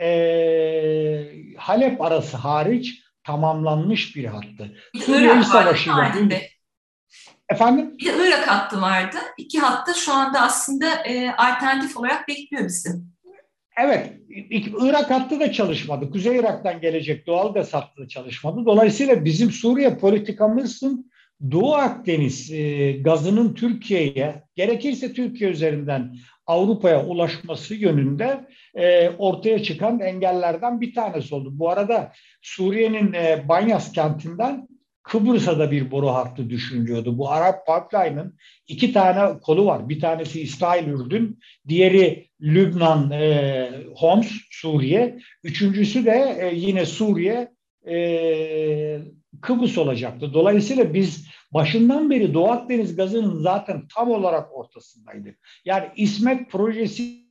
e, 0.00 0.08
Halep 1.56 2.00
arası 2.00 2.36
hariç 2.36 3.02
tamamlanmış 3.24 4.16
bir 4.16 4.24
hattı. 4.24 4.76
Suriye 5.06 5.42
Savaşı'yla 5.42 6.12
Efendim? 7.48 7.98
Bir 7.98 8.06
de 8.06 8.28
Irak 8.28 8.48
hattı 8.48 8.80
vardı. 8.80 9.16
İki 9.38 9.58
hatta 9.58 9.94
şu 9.94 10.12
anda 10.12 10.40
aslında 10.40 10.86
e, 10.94 11.30
alternatif 11.30 11.96
olarak 11.96 12.28
bekliyor 12.28 12.64
bizim. 12.64 13.12
Evet, 13.76 14.12
Irak 14.80 15.10
hattı 15.10 15.40
da 15.40 15.52
çalışmadı. 15.52 16.10
Kuzey 16.10 16.36
Irak'tan 16.36 16.80
gelecek 16.80 17.26
doğal 17.26 17.54
gaz 17.54 17.74
hattı 17.74 18.02
da 18.02 18.08
çalışmadı. 18.08 18.66
Dolayısıyla 18.66 19.24
bizim 19.24 19.50
Suriye 19.50 19.98
politikamızın 19.98 21.11
Doğu 21.50 21.74
Akdeniz 21.74 22.52
e, 22.52 22.92
gazının 22.92 23.54
Türkiye'ye, 23.54 24.42
gerekirse 24.56 25.12
Türkiye 25.12 25.50
üzerinden 25.50 26.16
Avrupa'ya 26.46 27.06
ulaşması 27.06 27.74
yönünde 27.74 28.46
e, 28.74 29.10
ortaya 29.10 29.62
çıkan 29.62 30.00
engellerden 30.00 30.80
bir 30.80 30.94
tanesi 30.94 31.34
oldu. 31.34 31.50
Bu 31.52 31.70
arada 31.70 32.12
Suriye'nin 32.42 33.12
e, 33.12 33.44
Banyas 33.48 33.92
kentinden 33.92 34.68
Kıbrıs'a 35.02 35.58
da 35.58 35.70
bir 35.70 35.90
boru 35.90 36.08
hattı 36.08 36.50
düşünülüyordu. 36.50 37.18
Bu 37.18 37.30
Arap 37.30 37.66
Pipeline'ın 37.66 38.38
iki 38.66 38.92
tane 38.92 39.38
kolu 39.40 39.66
var. 39.66 39.88
Bir 39.88 40.00
tanesi 40.00 40.40
İsrail 40.40 40.86
Ürdün, 40.86 41.38
diğeri 41.68 42.28
Lübnan, 42.40 43.10
e, 43.10 43.70
Homs, 43.96 44.32
Suriye. 44.50 45.18
Üçüncüsü 45.44 46.04
de 46.04 46.36
e, 46.40 46.54
yine 46.54 46.86
Suriye, 46.86 47.48
e, 47.88 47.94
Kıbrıs 49.42 49.78
olacaktı. 49.78 50.34
Dolayısıyla 50.34 50.94
biz 50.94 51.26
başından 51.54 52.10
beri 52.10 52.34
Doğu 52.34 52.50
Akdeniz 52.50 52.96
gazının 52.96 53.42
zaten 53.42 53.82
tam 53.94 54.10
olarak 54.10 54.56
ortasındaydık. 54.56 55.38
Yani 55.64 55.88
İsmet 55.96 56.50
projesi 56.50 57.22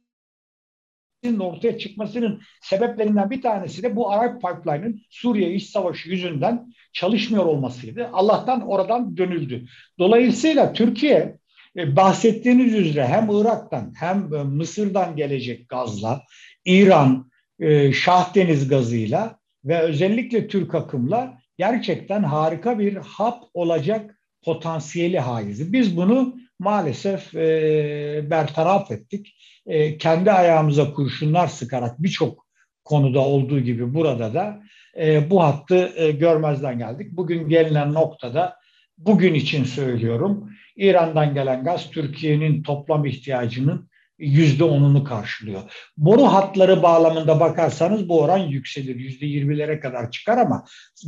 ortaya 1.39 1.77
çıkmasının 1.77 2.41
sebeplerinden 2.61 3.29
bir 3.29 3.41
tanesi 3.41 3.83
de 3.83 3.95
bu 3.95 4.11
Arap 4.11 4.41
Pipeline'ın 4.41 5.01
Suriye 5.09 5.53
İç 5.53 5.69
Savaşı 5.69 6.09
yüzünden 6.09 6.73
çalışmıyor 6.93 7.45
olmasıydı. 7.45 8.09
Allah'tan 8.13 8.67
oradan 8.67 9.17
dönüldü. 9.17 9.65
Dolayısıyla 9.99 10.73
Türkiye 10.73 11.37
e, 11.77 11.95
bahsettiğiniz 11.95 12.73
üzere 12.75 13.07
hem 13.07 13.29
Irak'tan 13.31 13.93
hem 13.99 14.33
e, 14.33 14.43
Mısır'dan 14.43 15.15
gelecek 15.15 15.69
gazla, 15.69 16.23
İran, 16.65 17.31
e, 17.59 17.93
Şah 17.93 18.35
Deniz 18.35 18.67
gazıyla 18.67 19.39
ve 19.65 19.79
özellikle 19.79 20.47
Türk 20.47 20.75
akımla 20.75 21.40
gerçekten 21.57 22.23
harika 22.23 22.79
bir 22.79 22.95
hap 22.95 23.43
olacak 23.53 24.19
potansiyeli 24.45 25.19
haizi. 25.19 25.73
Biz 25.73 25.97
bunu 25.97 26.35
maalesef 26.59 27.35
e, 27.35 28.29
bertaraf 28.29 28.91
ettik. 28.91 29.35
E, 29.65 29.97
kendi 29.97 30.31
ayağımıza 30.31 30.93
kurşunlar 30.93 31.47
sıkarak 31.47 32.03
birçok 32.03 32.45
konuda 32.83 33.19
olduğu 33.19 33.59
gibi 33.59 33.93
burada 33.93 34.33
da 34.33 34.63
e, 34.97 35.29
bu 35.29 35.43
hattı 35.43 35.93
e, 35.95 36.11
görmezden 36.11 36.77
geldik. 36.77 37.11
Bugün 37.11 37.49
gelinen 37.49 37.93
noktada 37.93 38.55
bugün 38.97 39.33
için 39.33 39.63
söylüyorum 39.63 40.49
İran'dan 40.75 41.33
gelen 41.33 41.63
gaz 41.63 41.89
Türkiye'nin 41.89 42.63
toplam 42.63 43.05
ihtiyacının 43.05 43.90
yüzde 44.21 44.63
onunu 44.63 45.03
karşılıyor. 45.03 45.61
Boru 45.97 46.23
hatları 46.23 46.83
bağlamında 46.83 47.39
bakarsanız 47.39 48.09
bu 48.09 48.21
oran 48.21 48.37
yükselir. 48.37 48.95
Yüzde 48.95 49.25
yirmilere 49.25 49.79
kadar 49.79 50.11
çıkar 50.11 50.37
ama 50.37 50.65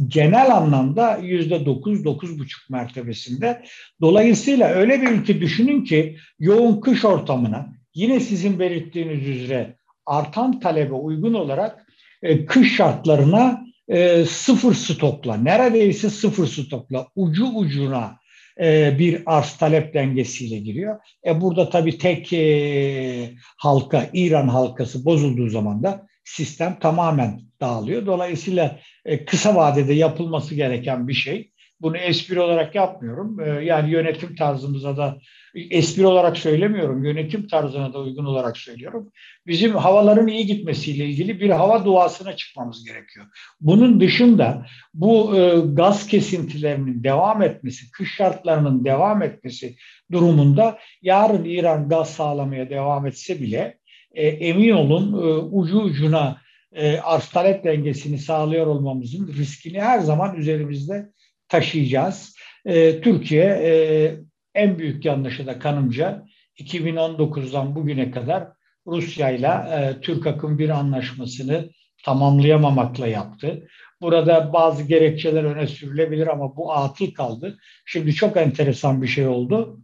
genel 0.07 0.55
anlamda 0.55 1.17
yüzde 1.17 1.65
dokuz, 1.65 2.05
dokuz 2.05 2.39
buçuk 2.39 2.69
mertebesinde. 2.69 3.63
Dolayısıyla 4.01 4.69
öyle 4.69 5.01
bir 5.01 5.09
ülke 5.09 5.41
düşünün 5.41 5.83
ki 5.83 6.17
yoğun 6.39 6.81
kış 6.81 7.05
ortamına 7.05 7.67
yine 7.93 8.19
sizin 8.19 8.59
belirttiğiniz 8.59 9.27
üzere 9.27 9.75
artan 10.05 10.59
talebe 10.59 10.93
uygun 10.93 11.33
olarak 11.33 11.87
e, 12.21 12.45
kış 12.45 12.75
şartlarına 12.75 13.65
e, 13.87 14.25
sıfır 14.25 14.73
stokla, 14.73 15.35
neredeyse 15.35 16.09
sıfır 16.09 16.47
stokla, 16.47 17.07
ucu 17.15 17.45
ucuna 17.45 18.22
e, 18.61 18.99
bir 18.99 19.23
arz 19.25 19.57
talep 19.57 19.93
dengesiyle 19.93 20.57
giriyor. 20.59 20.99
E 21.25 21.41
burada 21.41 21.69
tabii 21.69 21.97
tek 21.97 22.33
e, 22.33 23.33
halka, 23.57 24.09
İran 24.13 24.47
halkası 24.47 25.05
bozulduğu 25.05 25.49
zaman 25.49 25.83
da 25.83 26.07
sistem 26.23 26.77
tamamen 26.79 27.41
dağılıyor. 27.61 28.05
Dolayısıyla 28.05 28.79
e, 29.05 29.25
kısa 29.25 29.55
vadede 29.55 29.93
yapılması 29.93 30.55
gereken 30.55 31.07
bir 31.07 31.13
şey. 31.13 31.51
Bunu 31.81 31.97
espri 31.97 32.39
olarak 32.39 32.75
yapmıyorum. 32.75 33.61
Yani 33.63 33.91
yönetim 33.91 34.35
tarzımıza 34.35 34.97
da 34.97 35.17
espri 35.55 36.05
olarak 36.07 36.37
söylemiyorum. 36.37 37.05
Yönetim 37.05 37.47
tarzına 37.47 37.93
da 37.93 37.99
uygun 37.99 38.25
olarak 38.25 38.57
söylüyorum. 38.57 39.11
Bizim 39.47 39.75
havaların 39.75 40.27
iyi 40.27 40.45
gitmesiyle 40.45 41.05
ilgili 41.05 41.39
bir 41.39 41.49
hava 41.49 41.85
duasına 41.85 42.35
çıkmamız 42.35 42.85
gerekiyor. 42.85 43.25
Bunun 43.61 43.99
dışında 43.99 44.65
bu 44.93 45.37
e, 45.37 45.59
gaz 45.73 46.07
kesintilerinin 46.07 47.03
devam 47.03 47.41
etmesi, 47.41 47.91
kış 47.91 48.15
şartlarının 48.15 48.85
devam 48.85 49.21
etmesi 49.21 49.75
durumunda 50.11 50.77
yarın 51.01 51.45
İran 51.45 51.89
gaz 51.89 52.09
sağlamaya 52.09 52.69
devam 52.69 53.07
etse 53.07 53.41
bile 53.41 53.77
e, 54.13 54.27
emin 54.27 54.71
olun 54.71 55.13
e, 55.13 55.25
ucu 55.37 55.79
ucuna 55.79 56.41
e, 56.71 56.97
arz 56.97 57.29
talep 57.29 57.63
dengesini 57.63 58.17
sağlıyor 58.17 58.67
olmamızın 58.67 59.33
riskini 59.37 59.81
her 59.81 59.99
zaman 59.99 60.35
üzerimizde 60.35 61.09
taşıyacağız. 61.47 62.35
E, 62.65 63.01
Türkiye 63.01 63.43
e, 63.43 63.71
en 64.55 64.79
büyük 64.79 65.05
yanlışı 65.05 65.45
da 65.47 65.59
kanımca 65.59 66.25
2019'dan 66.59 67.75
bugüne 67.75 68.11
kadar 68.11 68.47
Rusya 68.87 69.29
ile 69.29 69.47
e, 69.47 70.01
Türk 70.01 70.27
akım 70.27 70.59
bir 70.59 70.69
anlaşmasını 70.69 71.69
tamamlayamamakla 72.03 73.07
yaptı. 73.07 73.67
Burada 74.01 74.53
bazı 74.53 74.83
gerekçeler 74.83 75.43
öne 75.43 75.67
sürülebilir 75.67 76.27
ama 76.27 76.57
bu 76.57 76.73
atıl 76.73 77.11
kaldı. 77.11 77.57
Şimdi 77.85 78.13
çok 78.13 78.37
enteresan 78.37 79.01
bir 79.01 79.07
şey 79.07 79.27
oldu. 79.27 79.79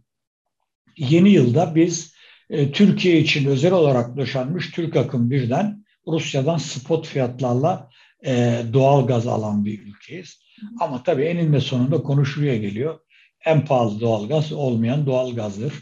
Yeni 0.96 1.30
yılda 1.30 1.74
biz 1.74 2.14
e, 2.50 2.72
Türkiye 2.72 3.18
için 3.18 3.48
özel 3.48 3.72
olarak 3.72 4.16
döşenmiş 4.16 4.70
Türk 4.70 4.96
akım 4.96 5.30
birden 5.30 5.84
Rusya'dan 6.06 6.56
spot 6.56 7.06
fiyatlarla 7.06 7.90
e, 8.26 8.62
doğal 8.72 9.06
gaz 9.06 9.26
alan 9.26 9.64
bir 9.64 9.82
ülkeyiz. 9.82 10.40
Ama 10.80 11.02
tabii 11.02 11.22
eninde 11.22 11.60
sonunda 11.60 12.02
konu 12.02 12.26
şuraya 12.26 12.56
geliyor 12.56 12.98
en 13.44 13.64
pahalı 13.64 14.00
doğalgaz 14.00 14.52
olmayan 14.52 15.06
doğalgazdır. 15.06 15.72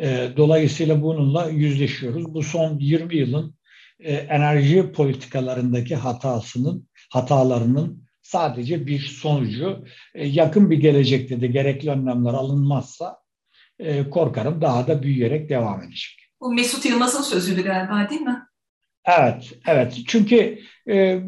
E, 0.00 0.28
dolayısıyla 0.36 1.02
bununla 1.02 1.48
yüzleşiyoruz. 1.48 2.34
Bu 2.34 2.42
son 2.42 2.78
20 2.78 3.16
yılın 3.16 3.54
e, 4.00 4.14
enerji 4.14 4.92
politikalarındaki 4.92 5.96
hatasının, 5.96 6.88
hatalarının 7.10 8.04
sadece 8.22 8.86
bir 8.86 8.98
sonucu. 8.98 9.84
E, 10.14 10.26
yakın 10.26 10.70
bir 10.70 10.76
gelecekte 10.76 11.40
de 11.40 11.46
gerekli 11.46 11.90
önlemler 11.90 12.32
alınmazsa 12.32 13.20
korkarım 14.10 14.60
daha 14.60 14.86
da 14.86 15.02
büyüyerek 15.02 15.48
devam 15.48 15.82
edecek. 15.82 16.30
Bu 16.40 16.52
Mesut 16.52 16.84
Yılmaz'ın 16.84 17.22
sözüydü 17.22 17.62
galiba 17.62 18.10
değil 18.10 18.20
mi? 18.20 18.42
Evet, 19.04 19.52
evet. 19.66 19.98
Çünkü 20.06 20.58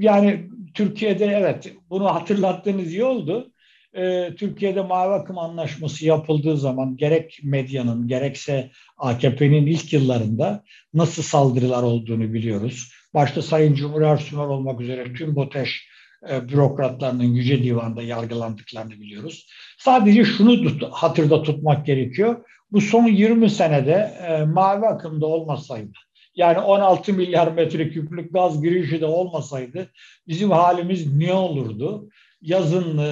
yani 0.00 0.50
Türkiye'de 0.74 1.24
evet 1.24 1.72
bunu 1.90 2.14
hatırlattığınız 2.14 2.92
iyi 2.92 3.04
oldu 3.04 3.51
e, 3.94 4.34
Türkiye'de 4.38 4.82
mavi 4.82 5.14
akım 5.14 5.38
anlaşması 5.38 6.06
yapıldığı 6.06 6.56
zaman 6.56 6.96
gerek 6.96 7.40
medyanın 7.42 8.08
gerekse 8.08 8.70
AKP'nin 8.96 9.66
ilk 9.66 9.92
yıllarında 9.92 10.64
nasıl 10.94 11.22
saldırılar 11.22 11.82
olduğunu 11.82 12.32
biliyoruz. 12.32 12.92
Başta 13.14 13.42
Sayın 13.42 13.74
Cumhur 13.74 14.02
Ersumer 14.02 14.46
olmak 14.46 14.80
üzere 14.80 15.14
tüm 15.14 15.36
BOTEŞ 15.36 15.88
e, 16.30 16.48
bürokratlarının 16.48 17.24
Yüce 17.24 17.62
Divan'da 17.62 18.02
yargılandıklarını 18.02 18.90
biliyoruz. 18.90 19.46
Sadece 19.78 20.24
şunu 20.24 20.62
tut, 20.62 20.82
hatırda 20.90 21.42
tutmak 21.42 21.86
gerekiyor. 21.86 22.44
Bu 22.72 22.80
son 22.80 23.06
20 23.06 23.50
senede 23.50 24.14
e, 24.28 24.44
mavi 24.44 24.86
akımda 24.86 25.26
olmasaydı, 25.26 25.92
yani 26.36 26.58
16 26.58 27.12
milyar 27.12 27.52
metreküplük 27.52 28.32
gaz 28.32 28.62
girişi 28.62 29.00
de 29.00 29.06
olmasaydı 29.06 29.88
bizim 30.28 30.50
halimiz 30.50 31.16
ne 31.16 31.32
olurdu? 31.32 32.08
Yazın 32.42 32.98
e, 32.98 33.04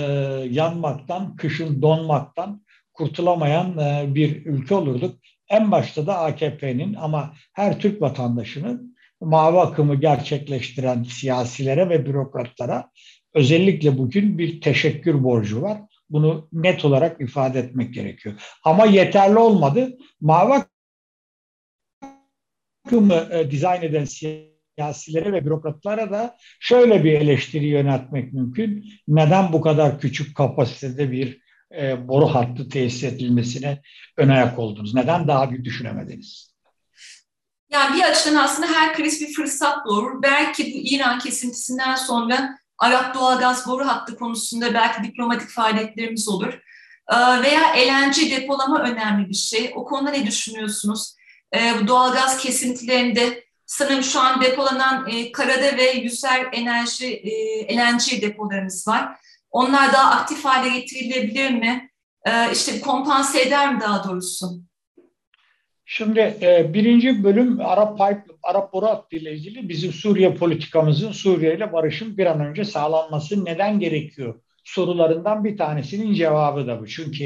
yanmaktan, 0.51 1.37
kışın 1.37 1.83
donmaktan 1.83 2.63
kurtulamayan 2.93 3.79
e, 3.79 4.15
bir 4.15 4.47
ülke 4.47 4.75
olurduk. 4.75 5.19
En 5.49 5.71
başta 5.71 6.07
da 6.07 6.19
AKP'nin 6.19 6.95
ama 6.95 7.35
her 7.53 7.81
Türk 7.81 8.03
vatandaşının 8.03 8.97
mavi 9.21 9.59
akımı 9.59 9.95
gerçekleştiren 9.95 11.03
siyasilere 11.03 11.89
ve 11.89 12.07
bürokratlara 12.07 12.91
özellikle 13.35 13.99
bugün 13.99 14.39
bir 14.39 14.61
teşekkür 14.61 15.25
borcu 15.25 15.63
var. 15.63 15.81
Bunu 16.11 16.49
net 16.53 16.85
olarak 16.85 17.21
ifade 17.21 17.59
etmek 17.59 17.95
gerekiyor. 17.95 18.35
Ama 18.65 18.87
yeterli 18.87 19.39
olmadı. 19.39 19.99
Mavi 20.21 20.63
akımı 22.87 23.29
e, 23.33 23.51
dizayn 23.51 23.83
eden 23.83 24.05
siyasilere 24.05 24.60
siyasilere 24.79 25.33
ve 25.33 25.45
bürokratlara 25.45 26.11
da 26.11 26.37
şöyle 26.61 27.05
bir 27.05 27.13
eleştiri 27.13 27.67
yöneltmek 27.67 28.33
mümkün. 28.33 28.85
Neden 29.09 29.53
bu 29.53 29.61
kadar 29.61 30.01
küçük 30.01 30.37
kapasitede 30.37 31.13
bir 31.13 31.41
e, 31.79 32.09
boru 32.09 32.27
hattı 32.27 32.69
tesis 32.69 33.05
edilmesine 33.05 33.83
ön 34.17 34.29
ayak 34.29 34.59
oldunuz? 34.59 34.95
Neden 34.95 35.29
daha 35.29 35.51
büyük 35.51 35.65
düşünemediniz? 35.65 36.51
Yani 37.73 37.97
bir 37.97 38.03
açıdan 38.03 38.37
aslında 38.37 38.69
her 38.69 38.95
kriz 38.95 39.21
bir 39.21 39.33
fırsat 39.35 39.87
doğurur. 39.87 40.23
Belki 40.23 40.65
bu 40.65 40.79
İran 40.95 41.19
kesintisinden 41.19 41.95
sonra 41.95 42.59
Arap 42.79 43.15
doğalgaz 43.15 43.67
boru 43.67 43.87
hattı 43.87 44.17
konusunda 44.17 44.75
belki 44.75 45.03
diplomatik 45.03 45.49
faaliyetlerimiz 45.49 46.29
olur. 46.29 46.53
Ee, 47.13 47.43
veya 47.43 47.61
LNG 47.61 48.17
depolama 48.31 48.83
önemli 48.83 49.29
bir 49.29 49.35
şey. 49.35 49.73
O 49.75 49.85
konuda 49.85 50.11
ne 50.11 50.27
düşünüyorsunuz? 50.27 51.15
Ee, 51.53 51.75
doğalgaz 51.87 52.39
kesintilerinde 52.39 53.45
Sanırım 53.71 54.03
şu 54.03 54.21
an 54.21 54.41
depolanan 54.41 55.09
e, 55.09 55.33
karada 55.33 55.77
ve 55.77 55.91
yüzer 55.91 56.47
enerji, 56.53 57.07
e, 57.07 57.77
LNG 57.77 58.23
depolarımız 58.23 58.89
var. 58.89 59.09
Onlar 59.51 59.93
daha 59.93 60.11
aktif 60.11 60.45
hale 60.45 60.79
getirilebilir 60.79 61.51
mi? 61.51 61.91
E, 62.27 62.53
işte 62.53 62.81
kompanse 62.81 63.43
eder 63.43 63.75
mi 63.75 63.81
daha 63.81 64.09
doğrusu? 64.09 64.47
Şimdi 65.85 66.21
e, 66.43 66.75
birinci 66.75 67.25
bölüm 67.25 67.61
Arap 67.61 67.99
Pipe, 67.99 68.25
Arap 68.43 68.73
boru 68.73 68.87
hattı 68.87 69.17
ile 69.17 69.33
ilgili 69.33 69.69
bizim 69.69 69.93
Suriye 69.93 70.35
politikamızın 70.35 71.13
Suriye 71.13 71.57
ile 71.57 71.73
barışın 71.73 72.17
bir 72.17 72.27
an 72.27 72.41
önce 72.41 72.65
sağlanması 72.65 73.45
neden 73.45 73.81
gerekiyor 73.81 74.41
sorularından 74.65 75.45
bir 75.45 75.57
tanesinin 75.57 76.15
cevabı 76.15 76.67
da 76.67 76.81
bu. 76.81 76.87
Çünkü 76.87 77.25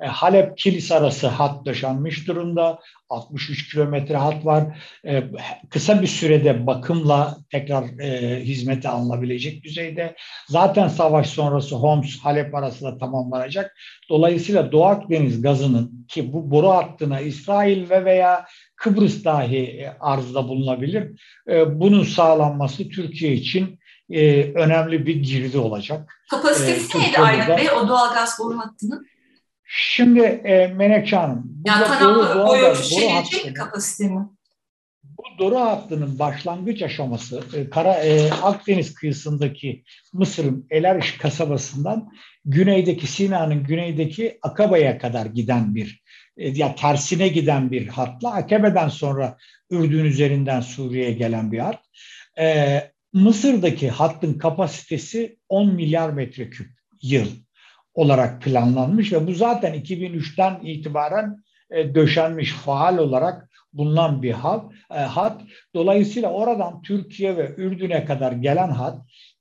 e, 0.00 0.06
Halep 0.06 0.58
Kilis 0.58 0.92
arası 0.92 1.26
hat 1.26 1.66
döşenmiş 1.66 2.28
durumda. 2.28 2.78
63 3.08 3.72
kilometre 3.72 4.16
hat 4.16 4.46
var. 4.46 4.78
E, 5.06 5.22
kısa 5.70 6.02
bir 6.02 6.06
sürede 6.06 6.66
bakımla 6.66 7.36
tekrar 7.50 7.98
e, 8.00 8.40
hizmete 8.44 8.88
alınabilecek 8.88 9.64
düzeyde. 9.64 10.16
Zaten 10.48 10.88
savaş 10.88 11.26
sonrası 11.30 11.76
Homs 11.76 12.18
Halep 12.18 12.54
arası 12.54 12.84
da 12.84 12.98
tamamlanacak. 12.98 13.76
Dolayısıyla 14.10 14.72
Doğu 14.72 14.84
Akdeniz 14.84 15.42
gazının 15.42 16.06
ki 16.08 16.32
bu 16.32 16.50
boru 16.50 16.68
hattına 16.68 17.20
İsrail 17.20 17.90
ve 17.90 18.04
veya 18.04 18.46
Kıbrıs 18.76 19.24
dahi 19.24 19.90
arzda 20.00 20.48
bulunabilir. 20.48 21.20
Bunun 21.66 22.02
sağlanması 22.02 22.88
Türkiye 22.88 23.32
için 23.32 23.78
e, 24.10 24.52
önemli 24.52 25.06
bir 25.06 25.16
girdi 25.16 25.58
olacak. 25.58 26.14
Kapasitesi 26.30 26.98
neydi 26.98 27.18
Aydın 27.18 27.56
Bey 27.56 27.70
o 27.70 27.88
doğalgaz 27.88 28.38
boru 28.38 28.58
hattının? 28.58 29.06
Şimdi 29.64 30.20
e, 30.20 30.66
Menekşe 30.66 31.16
Hanım. 31.16 31.62
Yani 31.66 31.86
kanallı 31.86 32.46
boyu 32.46 32.76
şişirecek 32.76 33.46
bir 33.46 33.54
kapasite 33.54 34.08
mi? 34.08 34.28
Bu 35.04 35.38
Doru 35.38 35.60
hattının 35.60 36.18
başlangıç 36.18 36.82
aşaması 36.82 37.42
e, 37.54 37.70
Kara 37.70 37.94
e, 37.94 38.30
Akdeniz 38.30 38.94
kıyısındaki 38.94 39.84
Mısır'ın 40.12 40.66
Elariş 40.70 41.18
kasabasından 41.18 42.12
güneydeki 42.44 43.06
Sina'nın 43.06 43.64
güneydeki 43.64 44.38
Akaba'ya 44.42 44.98
kadar 44.98 45.26
giden 45.26 45.74
bir 45.74 46.02
e, 46.36 46.48
ya 46.48 46.74
tersine 46.74 47.28
giden 47.28 47.70
bir 47.70 47.88
hatla 47.88 48.32
Akabe'den 48.32 48.88
sonra 48.88 49.36
Ürdün 49.70 50.04
üzerinden 50.04 50.60
Suriye'ye 50.60 51.12
gelen 51.12 51.52
bir 51.52 51.58
hat. 51.58 51.80
E, 52.38 52.80
Mısır'daki 53.14 53.90
hattın 53.90 54.34
kapasitesi 54.34 55.38
10 55.48 55.74
milyar 55.74 56.10
metreküp 56.10 56.66
yıl 57.02 57.26
olarak 57.94 58.42
planlanmış 58.42 59.12
ve 59.12 59.26
bu 59.26 59.32
zaten 59.32 59.74
2003'ten 59.74 60.60
itibaren 60.62 61.44
e, 61.70 61.94
döşenmiş 61.94 62.52
faal 62.52 62.98
olarak 62.98 63.50
bulunan 63.72 64.22
bir 64.22 64.32
hat, 64.32 64.72
e, 64.90 64.98
hat. 64.98 65.42
Dolayısıyla 65.74 66.30
oradan 66.30 66.82
Türkiye 66.82 67.36
ve 67.36 67.54
Ürdün'e 67.56 68.04
kadar 68.04 68.32
gelen 68.32 68.70
hat 68.70 68.98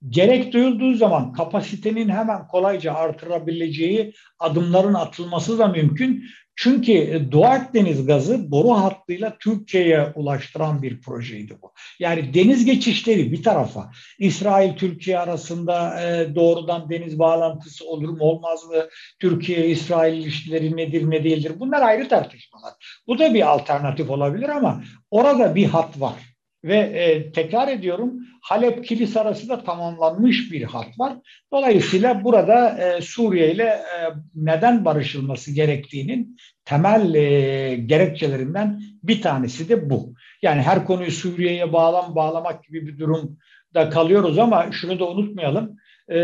gerek 0.09 0.53
duyulduğu 0.53 0.93
zaman 0.93 1.33
kapasitenin 1.33 2.09
hemen 2.09 2.47
kolayca 2.47 2.93
artırabileceği 2.93 4.13
adımların 4.39 4.93
atılması 4.93 5.59
da 5.59 5.67
mümkün. 5.67 6.23
Çünkü 6.55 6.91
e, 6.91 7.31
Doğu 7.31 7.45
Akdeniz 7.45 8.05
gazı 8.05 8.51
boru 8.51 8.69
hattıyla 8.69 9.37
Türkiye'ye 9.39 10.11
ulaştıran 10.15 10.81
bir 10.81 11.01
projeydi 11.01 11.57
bu. 11.61 11.73
Yani 11.99 12.33
deniz 12.33 12.65
geçişleri 12.65 13.31
bir 13.31 13.43
tarafa, 13.43 13.91
İsrail-Türkiye 14.19 15.19
arasında 15.19 16.01
e, 16.01 16.35
doğrudan 16.35 16.89
deniz 16.89 17.19
bağlantısı 17.19 17.89
olur 17.89 18.09
mu 18.09 18.17
olmaz 18.19 18.65
mı? 18.65 18.75
Türkiye-İsrail 19.19 20.17
ilişkileri 20.17 20.77
nedir 20.77 21.09
ne 21.09 21.23
değildir? 21.23 21.51
Bunlar 21.59 21.81
ayrı 21.81 22.07
tartışmalar. 22.07 22.73
Bu 23.07 23.19
da 23.19 23.33
bir 23.33 23.53
alternatif 23.53 24.09
olabilir 24.09 24.49
ama 24.49 24.83
orada 25.11 25.55
bir 25.55 25.65
hat 25.65 26.01
var. 26.01 26.32
Ve 26.63 26.77
e, 26.77 27.31
tekrar 27.31 27.67
ediyorum 27.67 28.13
Halep 28.41 28.85
Kilis 28.85 29.17
arası 29.17 29.49
da 29.49 29.63
tamamlanmış 29.63 30.51
bir 30.51 30.63
hat 30.63 30.99
var. 30.99 31.17
Dolayısıyla 31.53 32.23
burada 32.23 32.69
e, 32.69 33.01
Suriye 33.01 33.51
ile 33.51 33.63
e, 33.63 33.97
neden 34.35 34.85
barışılması 34.85 35.51
gerektiğinin 35.51 36.37
temel 36.65 37.13
e, 37.13 37.75
gerekçelerinden 37.75 38.81
bir 39.03 39.21
tanesi 39.21 39.69
de 39.69 39.89
bu. 39.89 40.13
Yani 40.41 40.61
her 40.61 40.85
konuyu 40.85 41.11
Suriye'ye 41.11 41.73
bağlam 41.73 42.15
bağlamak 42.15 42.63
gibi 42.63 42.87
bir 42.87 42.99
durumda 42.99 43.89
kalıyoruz 43.89 44.37
ama 44.37 44.71
şunu 44.71 44.99
da 44.99 45.09
unutmayalım 45.09 45.77
e, 46.09 46.17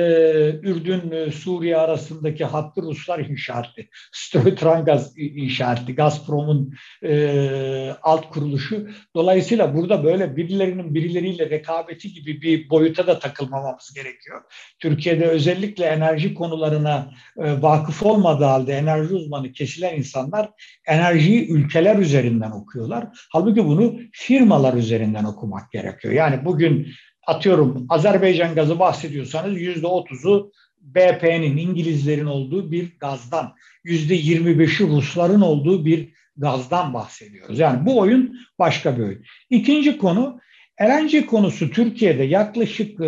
Ürdün-Suriye 0.64 1.78
arasındaki 1.78 2.46
hattı 2.46 2.82
Ruslar 2.82 3.20
inşa 3.20 3.60
etti. 3.60 3.90
Stroitrangaz 4.12 5.18
inşa 5.18 5.74
etti. 5.74 5.96
Gazprom'un 5.96 6.74
e, 7.04 7.96
alt 8.02 8.30
kuruluşu. 8.30 8.88
Dolayısıyla 9.16 9.76
burada 9.76 10.04
böyle 10.04 10.36
birilerinin 10.36 10.96
birileriyle 10.96 11.50
rekabeti 11.50 12.14
gibi 12.14 12.42
bir 12.42 12.70
boyuta 12.70 13.08
da 13.08 13.20
takılmamamız 13.20 13.94
gerekiyor. 13.96 14.42
Türkiye'de 14.80 15.26
özellikle 15.26 15.86
enerji 15.86 16.34
konularına 16.34 17.12
e, 17.38 17.62
vakıf 17.62 18.04
olmadığı 18.04 18.46
halde 18.46 18.74
enerji 18.74 19.14
uzmanı 19.14 19.52
kesilen 19.52 19.98
insanlar 19.98 20.50
enerjiyi 20.88 21.50
ülkeler 21.50 21.96
üzerinden 21.96 22.52
okuyorlar. 22.52 23.08
Halbuki 23.32 23.66
bunu 23.66 24.00
firmalar 24.12 24.74
üzerinden 24.74 25.24
okumak 25.24 25.72
gerekiyor. 25.72 26.14
Yani 26.14 26.46
bugün 26.46 26.88
atıyorum 27.28 27.86
Azerbaycan 27.90 28.56
gazı 28.56 28.80
bahsediyorsanız 28.80 29.62
yüzde 29.62 29.88
otuzu 29.88 30.52
BP'nin 30.82 31.58
İngilizlerin 31.58 32.26
olduğu 32.26 32.72
bir 32.72 32.98
gazdan, 33.00 33.56
yüzde 33.84 34.16
yirmi 34.16 34.60
beşi 34.60 34.88
Rusların 34.88 35.42
olduğu 35.42 35.86
bir 35.86 36.10
gazdan 36.38 36.94
bahsediyoruz. 36.94 37.60
Yani 37.60 37.86
bu 37.86 38.00
oyun 38.00 38.40
başka 38.60 38.98
bir 38.98 39.04
oyun. 39.04 39.24
İkinci 39.50 39.98
konu 39.98 40.40
LNG 40.82 41.26
konusu 41.26 41.72
Türkiye'de 41.72 42.24
yaklaşık 42.24 43.02
e, 43.02 43.06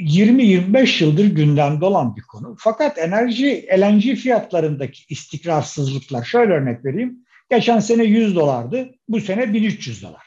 20-25 0.00 1.04
yıldır 1.04 1.26
gündemde 1.26 1.84
olan 1.84 2.16
bir 2.16 2.22
konu. 2.22 2.56
Fakat 2.58 2.98
enerji 2.98 3.66
LNG 3.78 4.02
fiyatlarındaki 4.02 5.02
istikrarsızlıklar 5.08 6.24
şöyle 6.24 6.52
örnek 6.52 6.84
vereyim. 6.84 7.18
Geçen 7.50 7.78
sene 7.78 8.04
100 8.04 8.34
dolardı, 8.36 8.94
bu 9.08 9.20
sene 9.20 9.52
1300 9.52 10.02
dolar. 10.02 10.22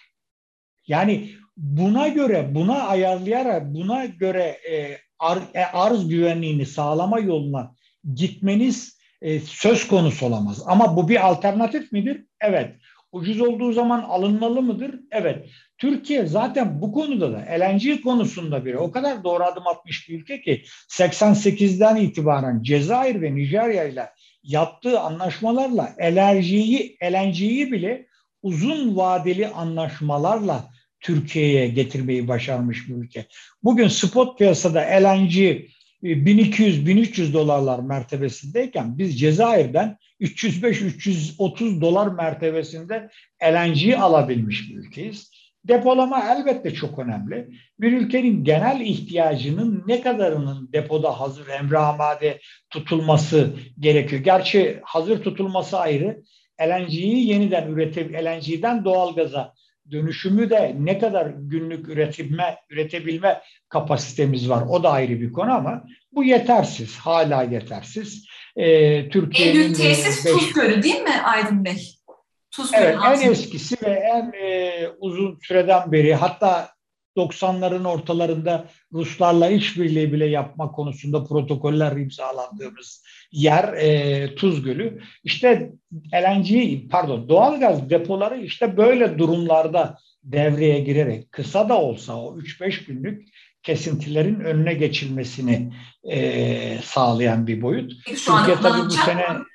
Yani 0.88 1.29
buna 1.57 2.07
göre, 2.07 2.55
buna 2.55 2.83
ayarlayarak, 2.83 3.73
buna 3.73 4.05
göre 4.05 4.57
e, 4.71 4.97
ar, 5.19 5.39
e, 5.53 5.65
arz 5.65 6.07
güvenliğini 6.07 6.65
sağlama 6.65 7.19
yoluna 7.19 7.75
gitmeniz 8.13 8.97
e, 9.21 9.39
söz 9.39 9.87
konusu 9.87 10.25
olamaz. 10.25 10.63
Ama 10.65 10.97
bu 10.97 11.09
bir 11.09 11.27
alternatif 11.27 11.91
midir? 11.91 12.25
Evet. 12.41 12.75
Ucuz 13.11 13.41
olduğu 13.41 13.73
zaman 13.73 14.01
alınmalı 14.01 14.61
mıdır? 14.61 14.99
Evet. 15.11 15.49
Türkiye 15.77 16.25
zaten 16.25 16.81
bu 16.81 16.91
konuda 16.91 17.33
da 17.33 17.37
LNG 17.37 18.01
konusunda 18.03 18.65
bir 18.65 18.73
o 18.73 18.91
kadar 18.91 19.23
doğru 19.23 19.43
adım 19.43 19.67
atmış 19.67 20.09
bir 20.09 20.19
ülke 20.19 20.41
ki 20.41 20.63
88'den 20.89 21.95
itibaren 21.95 22.63
Cezayir 22.63 23.21
ve 23.21 23.35
Nijerya 23.35 23.83
ile 23.83 24.09
yaptığı 24.43 24.99
anlaşmalarla 24.99 25.95
LNG'yi 26.01 26.97
LNG'yi 27.03 27.71
bile 27.71 28.07
uzun 28.41 28.95
vadeli 28.95 29.47
anlaşmalarla 29.47 30.74
Türkiye'ye 31.05 31.67
getirmeyi 31.67 32.27
başarmış 32.27 32.89
bir 32.89 32.95
ülke. 32.95 33.25
Bugün 33.63 33.87
spot 33.87 34.37
piyasada 34.37 34.79
LNG 34.79 35.35
1200-1300 36.03 37.33
dolarlar 37.33 37.79
mertebesindeyken 37.79 38.97
biz 38.97 39.19
Cezayir'den 39.19 39.97
305-330 40.21 41.81
dolar 41.81 42.07
mertebesinde 42.07 43.09
LNG 43.43 43.93
alabilmiş 43.93 44.69
bir 44.69 44.75
ülkeyiz. 44.75 45.31
Depolama 45.67 46.23
elbette 46.31 46.73
çok 46.73 46.99
önemli. 46.99 47.49
Bir 47.79 47.91
ülkenin 47.91 48.43
genel 48.43 48.81
ihtiyacının 48.81 49.83
ne 49.87 50.01
kadarının 50.01 50.69
depoda 50.73 51.19
hazır 51.19 51.47
emre 51.47 52.39
tutulması 52.69 53.53
gerekiyor. 53.79 54.21
Gerçi 54.21 54.79
hazır 54.83 55.23
tutulması 55.23 55.79
ayrı. 55.79 56.23
LNG'yi 56.61 57.27
yeniden 57.27 57.67
üretip 57.67 58.13
LNG'den 58.13 58.85
doğalgaza 58.85 59.53
dönüşümü 59.91 60.50
de 60.50 60.76
ne 60.80 61.00
kadar 61.00 61.32
günlük 61.38 61.89
üretilme, 61.89 62.58
üretebilme 62.69 63.41
kapasitemiz 63.69 64.50
var. 64.50 64.63
O 64.69 64.84
da 64.84 64.91
ayrı 64.91 65.21
bir 65.21 65.32
konu 65.32 65.52
ama 65.52 65.84
bu 66.12 66.24
yetersiz. 66.24 66.98
Hala 66.98 67.43
yetersiz. 67.43 68.26
Ee, 68.56 69.10
Türkiye'nin 69.10 69.56
en 69.56 69.63
büyük 69.63 69.78
tesis 69.78 70.26
beş... 70.26 70.34
Tuzgölü 70.34 70.84
değil 70.84 71.02
mi 71.02 71.21
Aydın 71.24 71.65
Bey? 71.65 71.95
Tuzgölü 72.52 72.82
evet, 72.82 72.98
en 73.06 73.32
eskisi 73.32 73.76
ve 73.86 73.89
en 73.89 74.32
e, 74.34 74.88
uzun 75.00 75.39
süreden 75.41 75.91
beri 75.91 76.15
hatta 76.15 76.74
90'ların 77.17 77.88
ortalarında 77.88 78.65
Ruslarla 78.93 79.49
işbirliği 79.49 80.13
bile 80.13 80.25
yapma 80.25 80.71
konusunda 80.71 81.23
protokoller 81.23 81.97
imzalandığımız 81.97 83.04
yer 83.32 83.73
e, 83.73 84.36
Tuz 84.36 84.63
Gölü. 84.63 85.01
İşte 85.23 85.71
LNG 86.13 86.82
pardon 86.89 87.30
doğalgaz 87.30 87.89
depoları 87.89 88.38
işte 88.41 88.78
böyle 88.78 89.19
durumlarda 89.19 89.97
devreye 90.23 90.80
girerek 90.80 91.32
kısa 91.32 91.69
da 91.69 91.82
olsa 91.82 92.21
o 92.21 92.38
3-5 92.38 92.86
günlük 92.86 93.28
kesintilerin 93.63 94.39
önüne 94.39 94.73
geçilmesini 94.73 95.73
e, 96.04 96.78
sağlayan 96.84 97.47
bir 97.47 97.62
boyut. 97.62 97.93
Peki 98.06 98.19
şu 98.19 98.34
anda 98.34 98.45
Türkiye 98.45 98.71
tabii 98.71 98.86
bu 98.86 98.91
sene 98.91 99.28
mı? 99.28 99.45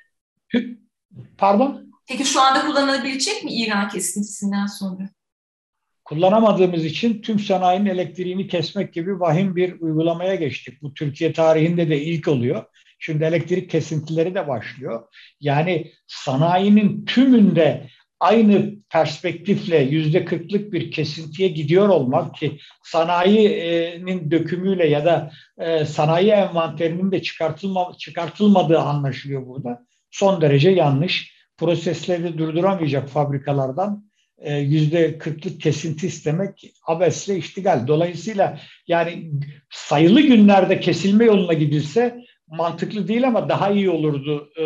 pardon? 1.37 1.91
Peki 2.07 2.25
şu 2.25 2.41
anda 2.41 2.65
kullanılabilecek 2.65 3.43
mi 3.43 3.53
İran 3.53 3.89
kesintisinden 3.89 4.65
sonra? 4.65 5.09
Kullanamadığımız 6.11 6.85
için 6.85 7.21
tüm 7.21 7.39
sanayinin 7.39 7.89
elektriğini 7.89 8.47
kesmek 8.47 8.93
gibi 8.93 9.19
vahim 9.19 9.55
bir 9.55 9.81
uygulamaya 9.81 10.35
geçtik. 10.35 10.81
Bu 10.81 10.93
Türkiye 10.93 11.33
tarihinde 11.33 11.89
de 11.89 12.01
ilk 12.01 12.27
oluyor. 12.27 12.63
Şimdi 12.99 13.23
elektrik 13.23 13.69
kesintileri 13.69 14.35
de 14.35 14.47
başlıyor. 14.47 15.03
Yani 15.39 15.91
sanayinin 16.07 17.05
tümünde 17.05 17.87
aynı 18.19 18.75
perspektifle 18.89 19.77
yüzde 19.77 20.25
kırklık 20.25 20.73
bir 20.73 20.91
kesintiye 20.91 21.47
gidiyor 21.49 21.89
olmak 21.89 22.35
ki 22.35 22.57
sanayinin 22.83 24.31
dökümüyle 24.31 24.87
ya 24.87 25.05
da 25.05 25.31
e, 25.57 25.85
sanayi 25.85 26.29
envanterinin 26.29 27.11
de 27.11 27.21
çıkartılma, 27.21 27.91
çıkartılmadığı 27.99 28.79
anlaşılıyor 28.79 29.47
burada. 29.47 29.85
Son 30.11 30.41
derece 30.41 30.69
yanlış. 30.69 31.41
Prosesleri 31.57 32.37
durduramayacak 32.37 33.09
fabrikalardan 33.09 34.10
yüzde 34.49 35.17
kırklık 35.17 35.61
kesinti 35.61 36.07
istemek 36.07 36.73
abesle 36.87 37.37
iştigal. 37.37 37.87
Dolayısıyla 37.87 38.59
yani 38.87 39.31
sayılı 39.69 40.21
günlerde 40.21 40.79
kesilme 40.79 41.25
yoluna 41.25 41.53
gidilse 41.53 42.17
mantıklı 42.47 43.07
değil 43.07 43.27
ama 43.27 43.49
daha 43.49 43.71
iyi 43.71 43.89
olurdu 43.89 44.49
e, 44.59 44.63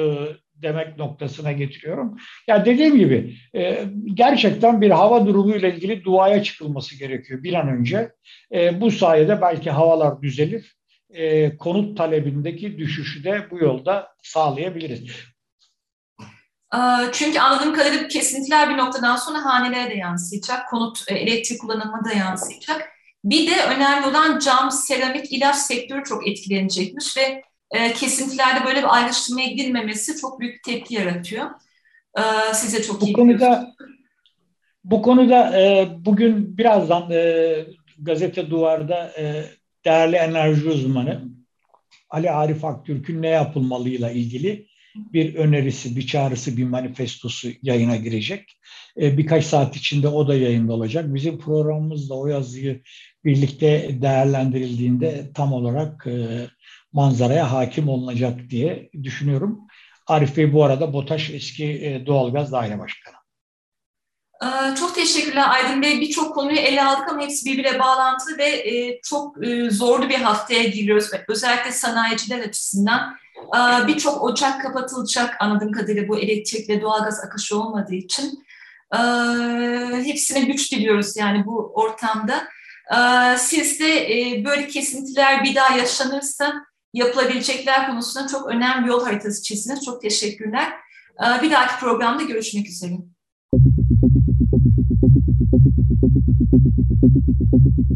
demek 0.62 0.98
noktasına 0.98 1.52
getiriyorum. 1.52 2.18
Ya 2.48 2.66
dediğim 2.66 2.98
gibi 2.98 3.36
e, 3.56 3.86
gerçekten 4.14 4.82
bir 4.82 4.90
hava 4.90 5.28
durumu 5.28 5.56
ile 5.56 5.76
ilgili 5.76 6.04
duaya 6.04 6.44
çıkılması 6.44 7.00
gerekiyor 7.00 7.44
bir 7.44 7.54
an 7.54 7.70
önce. 7.70 8.12
E, 8.54 8.82
bu 8.82 8.92
sayede 8.92 9.42
belki 9.42 9.72
havalar 9.72 10.22
düzelir. 10.22 10.76
E, 11.10 11.58
konut 11.58 11.98
talebindeki 11.98 12.78
düşüşü 12.78 13.24
de 13.24 13.42
bu 13.52 13.60
yolda 13.60 14.08
sağlayabiliriz. 14.24 15.35
Çünkü 17.12 17.40
anladığım 17.40 17.74
kadarıyla 17.74 18.08
kesintiler 18.08 18.70
bir 18.70 18.78
noktadan 18.78 19.16
sonra 19.16 19.46
hanelere 19.46 19.90
de 19.90 19.94
yansıyacak, 19.94 20.70
konut 20.70 21.04
e, 21.08 21.14
elektrik 21.14 21.62
kullanımına 21.62 22.06
da 22.06 22.14
yansıyacak. 22.14 22.90
Bir 23.24 23.52
de 23.52 23.66
önemli 23.66 24.08
olan 24.08 24.40
cam, 24.40 24.72
seramik, 24.72 25.32
ilaç 25.32 25.56
sektörü 25.56 26.04
çok 26.04 26.28
etkilenecekmiş 26.28 27.18
ve 27.18 27.44
e, 27.72 27.94
kesintilerde 27.94 28.66
böyle 28.66 28.80
bir 28.80 28.96
ayrıştırmaya 28.96 29.48
gidilmemesi 29.48 30.22
çok 30.22 30.40
büyük 30.40 30.56
bir 30.56 30.74
tepki 30.74 30.94
yaratıyor. 30.94 31.46
E, 32.18 32.54
size 32.54 32.84
çok 32.84 33.02
bu 33.02 33.06
iyi 33.06 33.14
konuda, 33.14 33.76
Bu 34.84 35.02
konuda 35.02 35.62
e, 35.62 35.88
bugün 36.06 36.58
birazdan 36.58 37.12
e, 37.12 37.56
gazete 38.00 38.50
duvarda 38.50 39.12
e, 39.18 39.46
değerli 39.86 40.16
enerji 40.16 40.70
uzmanı 40.70 41.22
Ali 42.10 42.32
Arif 42.32 42.66
Aktürk'ün 42.66 43.22
ne 43.22 43.30
yapılmalıyla 43.30 44.12
ilgili 44.12 44.68
bir 44.96 45.36
önerisi, 45.36 45.96
bir 45.96 46.08
çağrısı, 46.08 46.58
bir 46.58 46.64
manifestosu 46.64 47.50
yayına 47.62 47.96
girecek. 47.96 48.60
E, 49.02 49.18
birkaç 49.18 49.46
saat 49.46 49.76
içinde 49.76 50.08
o 50.08 50.28
da 50.28 50.36
yayında 50.36 50.74
olacak. 50.74 51.14
Bizim 51.14 51.40
programımızda 51.40 52.14
o 52.14 52.28
yazıyı 52.28 52.82
birlikte 53.26 53.90
değerlendirildiğinde 54.02 55.32
tam 55.34 55.54
olarak 55.54 56.08
e, 56.08 56.48
manzaraya 56.94 57.52
hakim 57.52 57.90
olunacak 57.90 58.40
diye 58.50 58.90
düşünüyorum. 59.04 59.60
Arif 60.08 60.38
Bey 60.38 60.54
bu 60.54 60.64
arada 60.64 60.94
BOTAŞ 60.94 61.30
eski 61.30 61.66
e, 61.66 62.06
doğalgaz 62.06 62.52
daire 62.52 62.80
başkanı. 62.80 63.16
Ee, 64.44 64.76
çok 64.76 64.96
teşekkürler 64.96 65.46
Aydın 65.50 65.82
Bey. 65.82 66.02
Birçok 66.02 66.36
konuyu 66.36 66.58
ele 66.58 66.84
aldık 66.84 67.10
ama 67.10 67.22
hepsi 67.22 67.46
birbirine 67.46 67.80
bağlantılı 67.80 68.38
ve 68.38 69.00
çok 69.04 69.38
zorlu 69.70 70.10
bir 70.10 70.16
haftaya 70.16 70.64
giriyoruz. 70.64 71.10
Özellikle 71.28 71.72
sanayiciler 71.72 72.40
açısından. 72.40 73.18
Birçok 73.88 74.24
ocak 74.24 74.62
kapatılacak 74.62 75.36
anladığım 75.40 75.72
kadarıyla 75.72 76.08
bu 76.08 76.18
elektrikle 76.18 76.82
doğalgaz 76.82 77.20
akışı 77.20 77.60
olmadığı 77.60 77.96
için. 77.96 78.46
Hepsine 80.04 80.42
güç 80.42 80.72
diliyoruz 80.72 81.18
yani 81.18 81.46
bu 81.46 81.72
ortamda. 81.74 82.48
Siz 83.38 83.80
de 83.80 83.86
böyle 84.46 84.68
kesintiler 84.68 85.44
bir 85.44 85.56
daha 85.56 85.78
yaşanırsa 85.78 86.54
yapılabilecekler 86.94 87.88
konusunda 87.88 88.28
çok 88.28 88.48
önemli 88.48 88.88
yol 88.88 89.06
haritası 89.06 89.44
çizdiniz. 89.44 89.86
Çok 89.86 90.02
teşekkürler. 90.02 90.74
Bir 91.44 91.52
dahaki 91.52 91.80
programda 91.80 92.24
görüşmek 92.24 92.68
üzere. 92.70 92.94